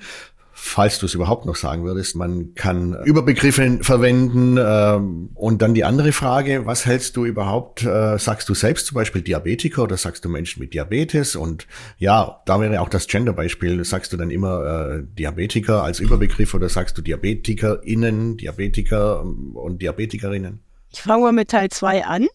falls 0.64 1.00
du 1.00 1.06
es 1.06 1.14
überhaupt 1.14 1.44
noch 1.44 1.56
sagen 1.56 1.84
würdest. 1.84 2.14
Man 2.14 2.54
kann 2.54 2.96
Überbegriffe 3.04 3.80
verwenden. 3.82 4.56
Ähm, 4.58 5.30
und 5.34 5.60
dann 5.60 5.74
die 5.74 5.84
andere 5.84 6.12
Frage, 6.12 6.64
was 6.66 6.86
hältst 6.86 7.16
du 7.16 7.24
überhaupt, 7.24 7.82
äh, 7.82 8.16
sagst 8.16 8.48
du 8.48 8.54
selbst 8.54 8.86
zum 8.86 8.94
Beispiel 8.94 9.22
Diabetiker 9.22 9.82
oder 9.82 9.96
sagst 9.96 10.24
du 10.24 10.28
Menschen 10.28 10.60
mit 10.60 10.72
Diabetes? 10.72 11.34
Und 11.34 11.66
ja, 11.98 12.40
da 12.46 12.60
wäre 12.60 12.80
auch 12.80 12.88
das 12.88 13.08
Gender-Beispiel. 13.08 13.84
Sagst 13.84 14.12
du 14.12 14.16
dann 14.16 14.30
immer 14.30 14.64
äh, 14.64 15.02
Diabetiker 15.02 15.82
als 15.82 15.98
Überbegriff 15.98 16.54
oder 16.54 16.68
sagst 16.68 16.96
du 16.96 17.02
DiabetikerInnen, 17.02 18.36
Diabetiker 18.36 19.22
ähm, 19.24 19.56
und 19.56 19.82
Diabetikerinnen? 19.82 20.60
Ich 20.92 21.02
fange 21.02 21.24
mal 21.24 21.32
mit 21.32 21.50
Teil 21.50 21.70
2 21.70 22.04
an. 22.04 22.28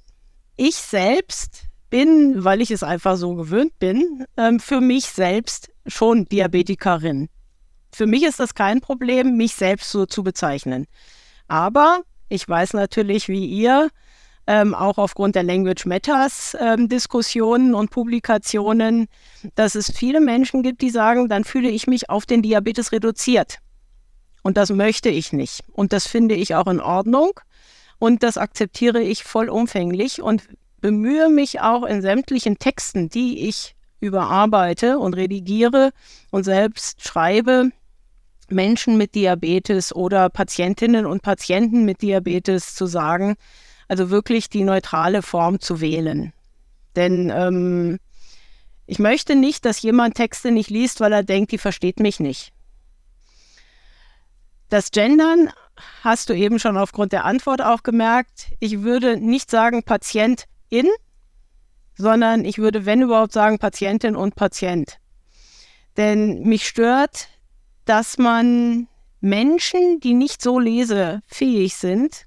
Ich 0.57 0.75
selbst 0.75 1.63
bin, 1.89 2.43
weil 2.43 2.61
ich 2.61 2.71
es 2.71 2.83
einfach 2.83 3.15
so 3.15 3.35
gewöhnt 3.35 3.79
bin, 3.79 4.25
ähm, 4.35 4.59
für 4.59 4.81
mich 4.81 5.05
selbst 5.05 5.71
schon 5.87 6.25
Diabetikerin. 6.25 7.29
Für 7.91 8.05
mich 8.05 8.23
ist 8.23 8.39
das 8.39 8.53
kein 8.53 8.81
Problem, 8.81 9.37
mich 9.37 9.55
selbst 9.55 9.89
so 9.89 10.05
zu 10.05 10.23
bezeichnen. 10.23 10.85
Aber 11.47 12.01
ich 12.29 12.47
weiß 12.47 12.73
natürlich, 12.73 13.29
wie 13.29 13.45
ihr, 13.45 13.89
ähm, 14.47 14.73
auch 14.73 14.97
aufgrund 14.97 15.35
der 15.35 15.43
Language 15.43 15.85
Matters 15.85 16.55
ähm, 16.59 16.87
Diskussionen 16.87 17.75
und 17.75 17.91
Publikationen, 17.91 19.07
dass 19.55 19.75
es 19.75 19.91
viele 19.91 20.21
Menschen 20.21 20.63
gibt, 20.63 20.81
die 20.81 20.89
sagen, 20.89 21.27
dann 21.27 21.43
fühle 21.43 21.69
ich 21.69 21.85
mich 21.87 22.09
auf 22.09 22.25
den 22.25 22.41
Diabetes 22.41 22.91
reduziert. 22.91 23.59
Und 24.43 24.55
das 24.55 24.69
möchte 24.69 25.09
ich 25.09 25.33
nicht. 25.33 25.63
Und 25.73 25.91
das 25.91 26.07
finde 26.07 26.35
ich 26.35 26.55
auch 26.55 26.67
in 26.67 26.79
Ordnung. 26.79 27.31
Und 27.99 28.23
das 28.23 28.37
akzeptiere 28.37 29.01
ich 29.01 29.23
vollumfänglich 29.23 30.21
und 30.21 30.43
bemühe 30.79 31.29
mich 31.29 31.59
auch 31.59 31.83
in 31.83 32.01
sämtlichen 32.01 32.57
Texten, 32.57 33.09
die 33.09 33.47
ich 33.47 33.75
überarbeite 33.99 34.99
und 34.99 35.15
redigiere 35.15 35.91
und 36.31 36.43
selbst 36.43 37.03
schreibe, 37.03 37.71
Menschen 38.49 38.97
mit 38.97 39.15
Diabetes 39.15 39.93
oder 39.93 40.29
Patientinnen 40.29 41.05
und 41.05 41.21
Patienten 41.21 41.85
mit 41.85 42.01
Diabetes 42.01 42.75
zu 42.75 42.85
sagen, 42.85 43.35
also 43.87 44.09
wirklich 44.09 44.49
die 44.49 44.63
neutrale 44.63 45.21
Form 45.21 45.59
zu 45.59 45.81
wählen. 45.81 46.33
Denn 46.95 47.31
ähm, 47.33 47.99
ich 48.85 48.99
möchte 48.99 49.35
nicht, 49.35 49.65
dass 49.65 49.81
jemand 49.81 50.15
Texte 50.15 50.51
nicht 50.51 50.69
liest, 50.69 50.99
weil 50.99 51.11
er 51.11 51.23
denkt, 51.23 51.51
die 51.51 51.57
versteht 51.57 51.99
mich 51.99 52.19
nicht. 52.19 52.53
Das 54.69 54.91
Gendern 54.91 55.49
hast 56.03 56.29
du 56.29 56.33
eben 56.33 56.59
schon 56.59 56.77
aufgrund 56.77 57.11
der 57.11 57.25
Antwort 57.25 57.61
auch 57.61 57.83
gemerkt. 57.83 58.47
Ich 58.59 58.81
würde 58.81 59.17
nicht 59.17 59.49
sagen 59.51 59.83
Patientin, 59.83 60.87
sondern 61.97 62.45
ich 62.45 62.59
würde, 62.59 62.85
wenn 62.85 63.01
überhaupt, 63.01 63.33
sagen 63.33 63.59
Patientin 63.59 64.15
und 64.15 64.35
Patient. 64.35 64.99
Denn 65.97 66.43
mich 66.43 66.67
stört, 66.67 67.27
dass 67.85 68.17
man 68.17 68.87
Menschen, 69.19 69.99
die 69.99 70.13
nicht 70.13 70.41
so 70.41 70.59
lesefähig 70.59 71.75
sind, 71.75 72.25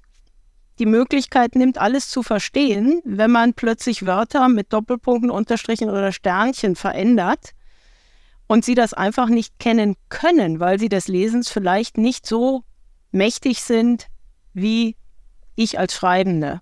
die 0.79 0.85
Möglichkeit 0.85 1.55
nimmt, 1.55 1.77
alles 1.77 2.09
zu 2.09 2.23
verstehen, 2.23 3.01
wenn 3.05 3.31
man 3.31 3.53
plötzlich 3.53 4.05
Wörter 4.05 4.49
mit 4.49 4.73
Doppelpunkten, 4.73 5.29
Unterstrichen 5.29 5.89
oder 5.89 6.11
Sternchen 6.11 6.75
verändert 6.75 7.51
und 8.47 8.65
sie 8.65 8.75
das 8.75 8.93
einfach 8.93 9.29
nicht 9.29 9.59
kennen 9.59 9.95
können, 10.09 10.59
weil 10.59 10.79
sie 10.79 10.89
des 10.89 11.07
Lesens 11.07 11.49
vielleicht 11.49 11.97
nicht 11.97 12.25
so 12.25 12.63
mächtig 13.11 13.61
sind 13.61 14.07
wie 14.53 14.97
ich 15.55 15.79
als 15.79 15.93
Schreibende. 15.93 16.61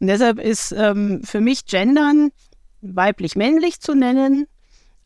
Und 0.00 0.08
deshalb 0.08 0.38
ist 0.38 0.72
ähm, 0.76 1.22
für 1.24 1.40
mich 1.40 1.66
Gendern 1.66 2.30
weiblich-männlich 2.82 3.80
zu 3.80 3.94
nennen, 3.94 4.46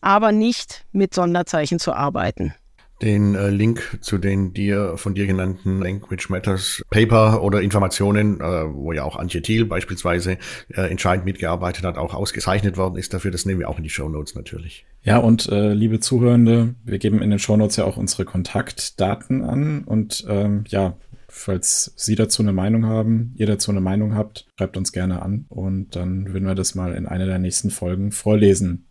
aber 0.00 0.32
nicht 0.32 0.84
mit 0.92 1.14
Sonderzeichen 1.14 1.78
zu 1.78 1.92
arbeiten. 1.92 2.54
Den 3.02 3.34
äh, 3.34 3.48
Link 3.48 3.98
zu 4.02 4.18
den 4.18 4.52
dir 4.52 4.98
von 4.98 5.14
dir 5.14 5.26
genannten 5.26 5.80
Language 5.80 6.28
Matters 6.28 6.82
Paper 6.90 7.42
oder 7.42 7.62
Informationen, 7.62 8.40
äh, 8.40 8.74
wo 8.74 8.92
ja 8.92 9.04
auch 9.04 9.16
Antje 9.16 9.40
Thiel 9.40 9.64
beispielsweise 9.64 10.36
äh, 10.68 10.82
entscheidend 10.82 11.24
mitgearbeitet 11.24 11.84
hat, 11.84 11.96
auch 11.96 12.12
ausgezeichnet 12.12 12.76
worden 12.76 12.96
ist 12.96 13.14
dafür. 13.14 13.30
Das 13.30 13.46
nehmen 13.46 13.58
wir 13.58 13.70
auch 13.70 13.78
in 13.78 13.84
die 13.84 13.90
Show 13.90 14.10
Notes 14.10 14.34
natürlich. 14.34 14.84
Ja, 15.02 15.16
und 15.16 15.48
äh, 15.48 15.72
liebe 15.72 16.00
Zuhörende, 16.00 16.74
wir 16.84 16.98
geben 16.98 17.22
in 17.22 17.30
den 17.30 17.38
Show 17.38 17.56
Notes 17.56 17.76
ja 17.76 17.84
auch 17.84 17.96
unsere 17.96 18.26
Kontaktdaten 18.26 19.44
an 19.44 19.84
und 19.84 20.26
ähm, 20.28 20.64
ja, 20.68 20.94
falls 21.40 21.92
Sie 21.96 22.14
dazu 22.14 22.42
eine 22.42 22.52
Meinung 22.52 22.86
haben, 22.86 23.32
ihr 23.36 23.46
dazu 23.46 23.70
eine 23.70 23.80
Meinung 23.80 24.14
habt, 24.14 24.46
schreibt 24.58 24.76
uns 24.76 24.92
gerne 24.92 25.22
an 25.22 25.46
und 25.48 25.96
dann 25.96 26.32
würden 26.32 26.46
wir 26.46 26.54
das 26.54 26.74
mal 26.74 26.94
in 26.94 27.06
einer 27.06 27.26
der 27.26 27.38
nächsten 27.38 27.70
Folgen 27.70 28.12
vorlesen, 28.12 28.86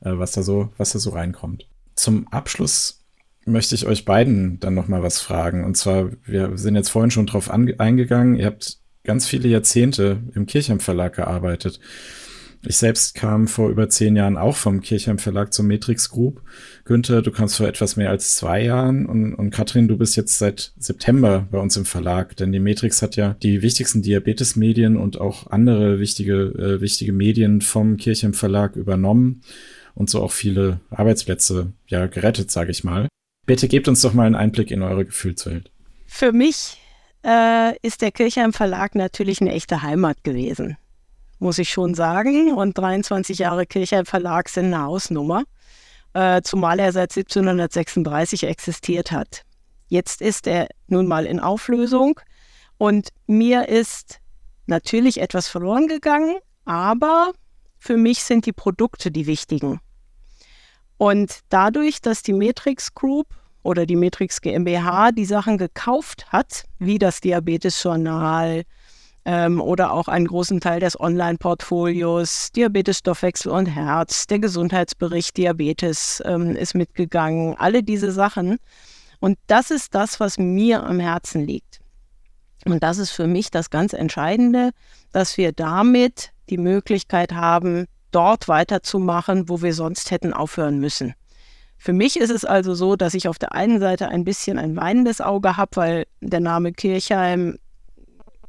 äh, 0.00 0.12
was 0.12 0.32
da 0.32 0.42
so, 0.42 0.72
was 0.78 0.92
da 0.92 0.98
so 0.98 1.10
reinkommt. 1.10 1.68
Zum 1.96 2.28
Abschluss 2.28 3.04
möchte 3.44 3.74
ich 3.74 3.86
euch 3.86 4.04
beiden 4.04 4.60
dann 4.60 4.74
noch 4.74 4.88
mal 4.88 5.02
was 5.02 5.20
fragen. 5.20 5.64
Und 5.64 5.76
zwar, 5.76 6.10
wir 6.24 6.56
sind 6.56 6.76
jetzt 6.76 6.90
vorhin 6.90 7.10
schon 7.10 7.26
drauf 7.26 7.50
eingegangen. 7.50 8.36
Ihr 8.36 8.46
habt 8.46 8.78
ganz 9.04 9.26
viele 9.26 9.48
Jahrzehnte 9.48 10.22
im 10.34 10.46
Kirchheim 10.46 10.80
Verlag 10.80 11.14
gearbeitet. 11.16 11.80
Ich 12.66 12.76
selbst 12.76 13.14
kam 13.14 13.46
vor 13.46 13.70
über 13.70 13.88
zehn 13.88 14.16
Jahren 14.16 14.36
auch 14.36 14.56
vom 14.56 14.80
Kirchheim 14.80 15.18
Verlag 15.18 15.52
zum 15.52 15.68
Matrix 15.68 16.10
Group. 16.10 16.42
Günther, 16.84 17.22
du 17.22 17.30
kamst 17.30 17.56
vor 17.56 17.68
etwas 17.68 17.96
mehr 17.96 18.10
als 18.10 18.34
zwei 18.34 18.64
Jahren 18.64 19.06
und, 19.06 19.34
und 19.34 19.50
Katrin, 19.50 19.86
du 19.86 19.96
bist 19.96 20.16
jetzt 20.16 20.38
seit 20.38 20.72
September 20.76 21.46
bei 21.50 21.58
uns 21.58 21.76
im 21.76 21.84
Verlag, 21.84 22.36
denn 22.36 22.50
die 22.50 22.58
Matrix 22.58 23.00
hat 23.00 23.14
ja 23.14 23.34
die 23.42 23.62
wichtigsten 23.62 24.02
Diabetes-Medien 24.02 24.96
und 24.96 25.20
auch 25.20 25.46
andere 25.46 26.00
wichtige, 26.00 26.46
äh, 26.58 26.80
wichtige 26.80 27.12
Medien 27.12 27.60
vom 27.60 27.96
Kirchheim 27.96 28.34
Verlag 28.34 28.74
übernommen 28.74 29.42
und 29.94 30.10
so 30.10 30.20
auch 30.20 30.32
viele 30.32 30.80
Arbeitsplätze 30.90 31.72
ja 31.86 32.06
gerettet, 32.06 32.50
sage 32.50 32.72
ich 32.72 32.82
mal. 32.82 33.06
Bitte 33.46 33.68
gebt 33.68 33.86
uns 33.86 34.00
doch 34.00 34.14
mal 34.14 34.26
einen 34.26 34.34
Einblick 34.34 34.72
in 34.72 34.82
eure 34.82 35.04
Gefühlswelt. 35.04 35.70
Für 36.06 36.32
mich 36.32 36.76
äh, 37.24 37.76
ist 37.82 38.02
der 38.02 38.10
Kirchheim 38.10 38.52
Verlag 38.52 38.96
natürlich 38.96 39.40
eine 39.40 39.52
echte 39.52 39.82
Heimat 39.82 40.24
gewesen 40.24 40.76
muss 41.38 41.58
ich 41.58 41.70
schon 41.70 41.94
sagen. 41.94 42.52
Und 42.52 42.76
23 42.76 43.38
Jahre 43.38 43.66
Kirchheim 43.66 44.06
Verlag 44.06 44.48
sind 44.48 44.66
eine 44.66 44.82
Hausnummer, 44.82 45.44
äh, 46.14 46.42
zumal 46.42 46.78
er 46.78 46.92
seit 46.92 47.12
1736 47.12 48.44
existiert 48.44 49.12
hat. 49.12 49.42
Jetzt 49.88 50.20
ist 50.20 50.46
er 50.46 50.68
nun 50.86 51.06
mal 51.06 51.26
in 51.26 51.40
Auflösung 51.40 52.20
und 52.76 53.08
mir 53.26 53.68
ist 53.68 54.20
natürlich 54.66 55.20
etwas 55.20 55.48
verloren 55.48 55.88
gegangen, 55.88 56.36
aber 56.64 57.32
für 57.78 57.96
mich 57.96 58.22
sind 58.22 58.44
die 58.44 58.52
Produkte 58.52 59.10
die 59.10 59.26
wichtigen. 59.26 59.80
Und 60.98 61.40
dadurch, 61.48 62.00
dass 62.02 62.22
die 62.22 62.32
Matrix 62.32 62.92
Group 62.92 63.28
oder 63.62 63.86
die 63.86 63.96
Matrix 63.96 64.40
GmbH 64.40 65.12
die 65.12 65.24
Sachen 65.24 65.56
gekauft 65.56 66.26
hat, 66.32 66.64
wie 66.78 66.98
das 66.98 67.20
Diabetes 67.20 67.82
Journal, 67.82 68.64
ähm, 69.28 69.60
oder 69.60 69.92
auch 69.92 70.08
einen 70.08 70.26
großen 70.26 70.58
Teil 70.58 70.80
des 70.80 70.98
Online-Portfolios, 70.98 72.50
Diabetes, 72.56 73.00
Stoffwechsel 73.00 73.52
und 73.52 73.66
Herz, 73.66 74.26
der 74.26 74.38
Gesundheitsbericht 74.38 75.36
Diabetes 75.36 76.22
ähm, 76.24 76.56
ist 76.56 76.74
mitgegangen, 76.74 77.54
alle 77.58 77.82
diese 77.82 78.10
Sachen. 78.10 78.56
Und 79.20 79.38
das 79.46 79.70
ist 79.70 79.94
das, 79.94 80.18
was 80.18 80.38
mir 80.38 80.82
am 80.82 80.98
Herzen 80.98 81.46
liegt. 81.46 81.80
Und 82.64 82.82
das 82.82 82.96
ist 82.96 83.10
für 83.10 83.26
mich 83.26 83.50
das 83.50 83.68
ganz 83.68 83.92
Entscheidende, 83.92 84.70
dass 85.12 85.36
wir 85.36 85.52
damit 85.52 86.30
die 86.48 86.56
Möglichkeit 86.56 87.32
haben, 87.32 87.84
dort 88.12 88.48
weiterzumachen, 88.48 89.50
wo 89.50 89.60
wir 89.60 89.74
sonst 89.74 90.10
hätten 90.10 90.32
aufhören 90.32 90.78
müssen. 90.78 91.12
Für 91.76 91.92
mich 91.92 92.18
ist 92.18 92.30
es 92.30 92.46
also 92.46 92.74
so, 92.74 92.96
dass 92.96 93.12
ich 93.12 93.28
auf 93.28 93.38
der 93.38 93.52
einen 93.52 93.78
Seite 93.78 94.08
ein 94.08 94.24
bisschen 94.24 94.58
ein 94.58 94.74
weinendes 94.74 95.20
Auge 95.20 95.58
habe, 95.58 95.76
weil 95.76 96.06
der 96.22 96.40
Name 96.40 96.72
Kirchheim 96.72 97.58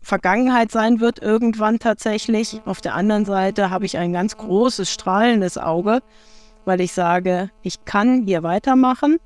Vergangenheit 0.01 0.71
sein 0.71 0.99
wird 0.99 1.19
irgendwann 1.19 1.79
tatsächlich. 1.79 2.61
Auf 2.65 2.81
der 2.81 2.95
anderen 2.95 3.25
Seite 3.25 3.69
habe 3.69 3.85
ich 3.85 3.97
ein 3.97 4.13
ganz 4.13 4.37
großes, 4.37 4.89
strahlendes 4.89 5.57
Auge, 5.57 6.01
weil 6.65 6.81
ich 6.81 6.93
sage, 6.93 7.49
ich 7.61 7.85
kann 7.85 8.23
hier 8.25 8.43
weitermachen 8.43 9.17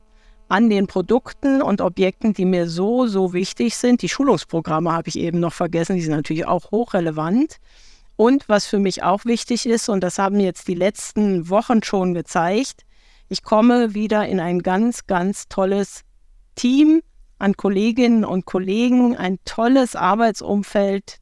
an 0.49 0.69
den 0.69 0.87
Produkten 0.87 1.61
und 1.61 1.81
Objekten, 1.81 2.33
die 2.33 2.45
mir 2.45 2.69
so, 2.69 3.07
so 3.07 3.33
wichtig 3.33 3.75
sind. 3.75 4.01
Die 4.01 4.09
Schulungsprogramme 4.09 4.91
habe 4.91 5.09
ich 5.09 5.17
eben 5.17 5.39
noch 5.39 5.53
vergessen, 5.53 5.95
die 5.95 6.01
sind 6.01 6.15
natürlich 6.15 6.45
auch 6.45 6.71
hochrelevant. 6.71 7.57
Und 8.15 8.47
was 8.47 8.67
für 8.67 8.79
mich 8.79 9.01
auch 9.03 9.25
wichtig 9.25 9.65
ist, 9.65 9.89
und 9.89 10.01
das 10.01 10.19
haben 10.19 10.39
jetzt 10.39 10.67
die 10.67 10.75
letzten 10.75 11.49
Wochen 11.49 11.81
schon 11.81 12.13
gezeigt, 12.13 12.83
ich 13.29 13.41
komme 13.41 13.95
wieder 13.95 14.27
in 14.27 14.39
ein 14.39 14.59
ganz, 14.59 15.07
ganz 15.07 15.47
tolles 15.47 16.01
Team, 16.55 17.01
an 17.43 17.57
Kolleginnen 17.57 18.23
und 18.23 18.45
Kollegen, 18.45 19.17
ein 19.17 19.37
tolles 19.45 19.95
Arbeitsumfeld, 19.95 21.19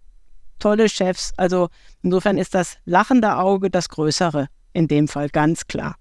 tolle 0.59 0.87
Chefs. 0.87 1.33
Also 1.35 1.69
insofern 2.03 2.37
ist 2.37 2.53
das 2.53 2.77
lachende 2.85 3.37
Auge 3.37 3.69
das 3.69 3.89
Größere 3.89 4.47
in 4.71 4.87
dem 4.87 5.07
Fall 5.07 5.29
ganz 5.29 5.67
klar. 5.67 5.95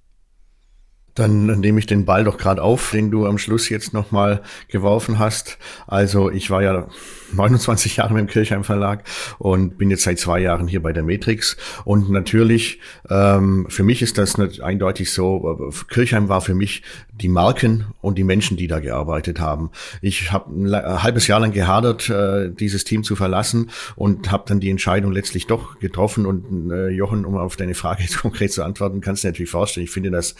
Dann 1.14 1.46
nehme 1.60 1.80
ich 1.80 1.86
den 1.86 2.04
Ball 2.04 2.24
doch 2.24 2.38
gerade 2.38 2.62
auf, 2.62 2.92
den 2.92 3.10
du 3.10 3.26
am 3.26 3.38
Schluss 3.38 3.68
jetzt 3.68 3.92
nochmal 3.92 4.42
geworfen 4.68 5.18
hast. 5.18 5.58
Also 5.86 6.30
ich 6.30 6.50
war 6.50 6.62
ja 6.62 6.86
29 7.32 7.96
Jahre 7.96 8.18
im 8.18 8.26
Kirchheim 8.26 8.64
Verlag 8.64 9.04
und 9.38 9.78
bin 9.78 9.90
jetzt 9.90 10.02
seit 10.02 10.18
zwei 10.18 10.40
Jahren 10.40 10.68
hier 10.68 10.82
bei 10.82 10.92
der 10.92 11.02
Matrix. 11.02 11.56
Und 11.84 12.10
natürlich, 12.10 12.80
ähm, 13.08 13.66
für 13.68 13.82
mich 13.82 14.02
ist 14.02 14.18
das 14.18 14.38
nicht 14.38 14.60
eindeutig 14.60 15.12
so, 15.12 15.70
äh, 15.70 15.92
Kirchheim 15.92 16.28
war 16.28 16.40
für 16.40 16.54
mich 16.54 16.82
die 17.12 17.28
Marken 17.28 17.86
und 18.00 18.16
die 18.18 18.24
Menschen, 18.24 18.56
die 18.56 18.66
da 18.66 18.80
gearbeitet 18.80 19.40
haben. 19.40 19.70
Ich 20.00 20.32
habe 20.32 20.50
ein 20.52 21.02
halbes 21.02 21.26
Jahr 21.26 21.40
lang 21.40 21.52
gehadert, 21.52 22.08
äh, 22.08 22.50
dieses 22.50 22.84
Team 22.84 23.04
zu 23.04 23.16
verlassen 23.16 23.70
und 23.96 24.30
habe 24.30 24.44
dann 24.46 24.60
die 24.60 24.70
Entscheidung 24.70 25.12
letztlich 25.12 25.46
doch 25.46 25.78
getroffen. 25.78 26.26
Und 26.26 26.70
äh, 26.70 26.88
Jochen, 26.88 27.24
um 27.24 27.36
auf 27.36 27.56
deine 27.56 27.74
Frage 27.74 28.02
jetzt 28.02 28.18
konkret 28.18 28.52
zu 28.52 28.62
antworten, 28.62 29.00
kannst 29.00 29.22
du 29.22 29.28
dir 29.28 29.32
natürlich 29.32 29.50
vorstellen, 29.50 29.84
ich 29.84 29.90
finde 29.90 30.10
das 30.10 30.34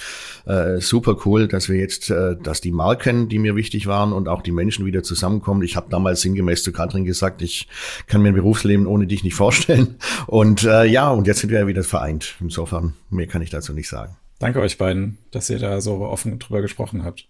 äh, 0.47 0.81
super 0.81 1.17
cool, 1.25 1.49
dass 1.49 1.69
wir 1.69 1.79
jetzt, 1.79 2.11
äh, 2.11 2.37
dass 2.43 2.61
die 2.61 2.73
Marken, 2.73 3.29
die 3.29 3.39
mir 3.39 3.57
wichtig 3.57 3.87
waren 3.87 4.13
und 4.13 4.29
auch 4.29 4.43
die 4.43 4.53
Menschen 4.53 4.87
wieder 4.87 5.03
zusammenkommen. 5.03 5.63
Ich 5.63 5.77
habe 5.77 5.89
damals 5.91 6.23
sinngemäß 6.23 6.63
zu 6.63 6.73
Katrin 6.81 7.05
gesagt, 7.05 7.43
ich 7.43 7.69
kann 8.07 8.23
mir 8.23 8.29
ein 8.29 8.35
Berufsleben 8.35 8.87
ohne 8.87 9.07
dich 9.07 9.23
nicht 9.23 9.35
vorstellen. 9.35 9.97
Und 10.27 10.65
äh, 10.65 10.85
ja, 10.85 11.11
und 11.11 11.27
jetzt 11.27 11.41
sind 11.41 11.51
wir 11.51 11.61
ja 11.61 11.67
wieder 11.67 11.85
vereint. 11.85 12.37
Insofern, 12.41 12.95
mehr 13.11 13.27
kann 13.27 13.43
ich 13.43 13.51
dazu 13.51 13.75
nicht 13.75 13.89
sagen. 13.89 14.17
Danke 14.39 14.61
euch 14.61 14.79
beiden, 14.79 15.19
dass 15.31 15.51
ihr 15.51 15.59
da 15.59 15.83
so 15.83 15.97
offen 16.01 16.39
drüber 16.39 16.63
gesprochen 16.63 17.05
habt. 17.05 17.27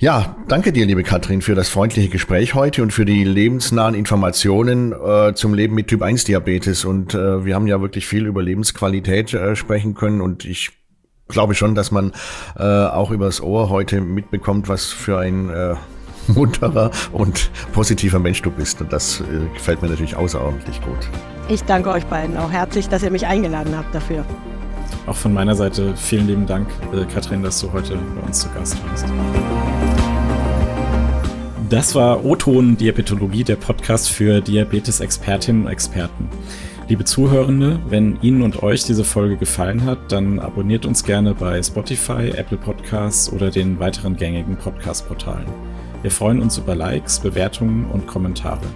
Ja, 0.00 0.36
danke 0.48 0.72
dir, 0.72 0.86
liebe 0.86 1.02
Katrin, 1.02 1.42
für 1.42 1.54
das 1.54 1.68
freundliche 1.68 2.08
Gespräch 2.08 2.54
heute 2.54 2.82
und 2.82 2.92
für 2.92 3.04
die 3.04 3.24
lebensnahen 3.24 3.94
Informationen 3.94 4.92
äh, 4.92 5.34
zum 5.34 5.54
Leben 5.54 5.74
mit 5.74 5.88
Typ 5.88 6.02
1 6.02 6.24
Diabetes. 6.24 6.84
Und 6.84 7.14
äh, 7.14 7.44
wir 7.44 7.54
haben 7.54 7.66
ja 7.66 7.80
wirklich 7.80 8.06
viel 8.06 8.26
über 8.26 8.42
Lebensqualität 8.42 9.34
äh, 9.34 9.54
sprechen 9.54 9.94
können 9.94 10.20
und 10.20 10.44
ich 10.44 10.70
glaube 11.28 11.54
schon, 11.54 11.74
dass 11.74 11.90
man 11.90 12.12
äh, 12.56 12.62
auch 12.62 13.10
übers 13.10 13.40
Ohr 13.40 13.70
heute 13.70 14.00
mitbekommt, 14.00 14.68
was 14.68 14.86
für 14.86 15.18
ein 15.18 15.50
äh, 15.50 15.74
munterer 16.34 16.90
und 17.12 17.50
positiver 17.72 18.18
Mensch 18.18 18.42
du 18.42 18.50
bist. 18.50 18.80
Und 18.80 18.92
das 18.92 19.20
äh, 19.20 19.54
gefällt 19.54 19.82
mir 19.82 19.88
natürlich 19.88 20.16
außerordentlich 20.16 20.80
gut. 20.82 21.08
Ich 21.48 21.62
danke 21.64 21.90
euch 21.90 22.04
beiden 22.06 22.36
auch 22.36 22.50
herzlich, 22.50 22.88
dass 22.88 23.02
ihr 23.02 23.10
mich 23.10 23.26
eingeladen 23.26 23.76
habt 23.76 23.94
dafür. 23.94 24.24
Auch 25.06 25.16
von 25.16 25.32
meiner 25.32 25.56
Seite 25.56 25.94
vielen 25.96 26.26
lieben 26.26 26.46
Dank, 26.46 26.68
äh, 26.92 27.04
Katrin, 27.12 27.42
dass 27.42 27.60
du 27.60 27.72
heute 27.72 27.98
bei 28.14 28.26
uns 28.26 28.40
zu 28.40 28.48
Gast 28.50 28.76
warst. 28.88 29.06
Das 31.70 31.94
war 31.94 32.24
O-Ton 32.24 32.76
Diabetologie, 32.76 33.44
der 33.44 33.56
Podcast 33.56 34.10
für 34.10 34.40
Diabetes-Expertinnen 34.40 35.66
und 35.66 35.70
Experten. 35.70 36.28
Liebe 36.88 37.04
Zuhörende, 37.04 37.78
wenn 37.88 38.18
Ihnen 38.22 38.40
und 38.40 38.62
euch 38.62 38.84
diese 38.84 39.04
Folge 39.04 39.36
gefallen 39.36 39.84
hat, 39.84 40.10
dann 40.10 40.38
abonniert 40.38 40.86
uns 40.86 41.04
gerne 41.04 41.34
bei 41.34 41.62
Spotify, 41.62 42.30
Apple 42.34 42.56
Podcasts 42.56 43.30
oder 43.30 43.50
den 43.50 43.78
weiteren 43.78 44.16
gängigen 44.16 44.56
Podcast-Portalen. 44.56 45.46
Wir 46.02 46.10
freuen 46.10 46.40
uns 46.40 46.58
über 46.58 46.74
Likes, 46.74 47.18
Bewertungen 47.18 47.86
und 47.86 48.06
Kommentare. 48.06 48.66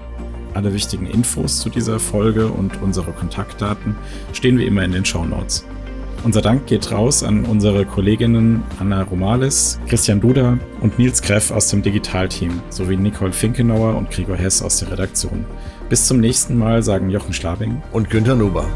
Alle 0.55 0.75
wichtigen 0.75 1.07
Infos 1.07 1.61
zu 1.61 1.71
dieser 1.71 1.99
Folge 1.99 2.49
und 2.49 2.83
unsere 2.83 3.13
Kontaktdaten 3.13 3.97
stehen 4.33 4.59
wie 4.59 4.67
immer 4.67 4.83
in 4.83 4.93
den 4.93 5.05
Show 5.05 5.25
Notes. 5.25 5.65
Unser 6.25 6.41
Dank 6.41 6.67
geht 6.67 6.93
raus 6.93 7.25
an 7.25 7.45
unsere 7.45 7.85
Kolleginnen 7.85 8.63
Anna 8.79 9.03
Romalis, 9.03 9.81
Christian 9.89 10.21
Duda 10.21 10.59
und 10.81 10.99
Nils 10.99 11.21
Greff 11.21 11.51
aus 11.51 11.69
dem 11.69 11.83
Digitalteam 11.83 12.61
sowie 12.71 12.97
Nicole 12.97 13.33
Finkenauer 13.33 13.97
und 13.97 14.11
Gregor 14.11 14.37
Hess 14.37 14.63
aus 14.63 14.79
der 14.79 14.93
Redaktion. 14.93 15.45
Bis 15.89 16.07
zum 16.07 16.21
nächsten 16.21 16.57
Mal 16.57 16.83
sagen 16.83 17.11
Jochen 17.11 17.33
Schlabing 17.33 17.83
und 17.93 18.09
Günther 18.09 18.37
Nuber. 18.37 18.67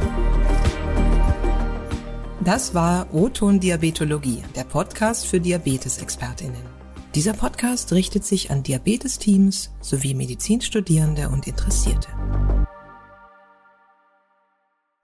Das 2.41 2.75
war 2.75 3.07
O-Ton 3.13 3.61
Diabetologie, 3.61 4.43
der 4.55 4.65
Podcast 4.65 5.27
für 5.27 5.41
Diabetesexpertinnen. 5.41 6.76
Dieser 7.17 7.33
Podcast 7.33 7.95
richtet 7.95 8.27
sich 8.27 8.51
an 8.51 8.63
Diabetesteams 8.63 9.71
sowie 9.81 10.13
Medizinstudierende 10.13 11.31
und 11.31 11.47
Interessierte. 11.47 12.09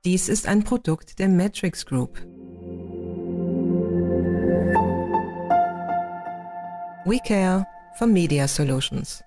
Dies 0.05 0.29
ist 0.29 0.47
ein 0.47 0.63
Produkt 0.63 1.19
der 1.19 1.31
Matrix 1.31 1.87
Group. 1.87 2.19
We 7.07 7.19
care 7.27 7.67
for 7.97 8.07
Media 8.07 8.47
Solutions. 8.47 9.25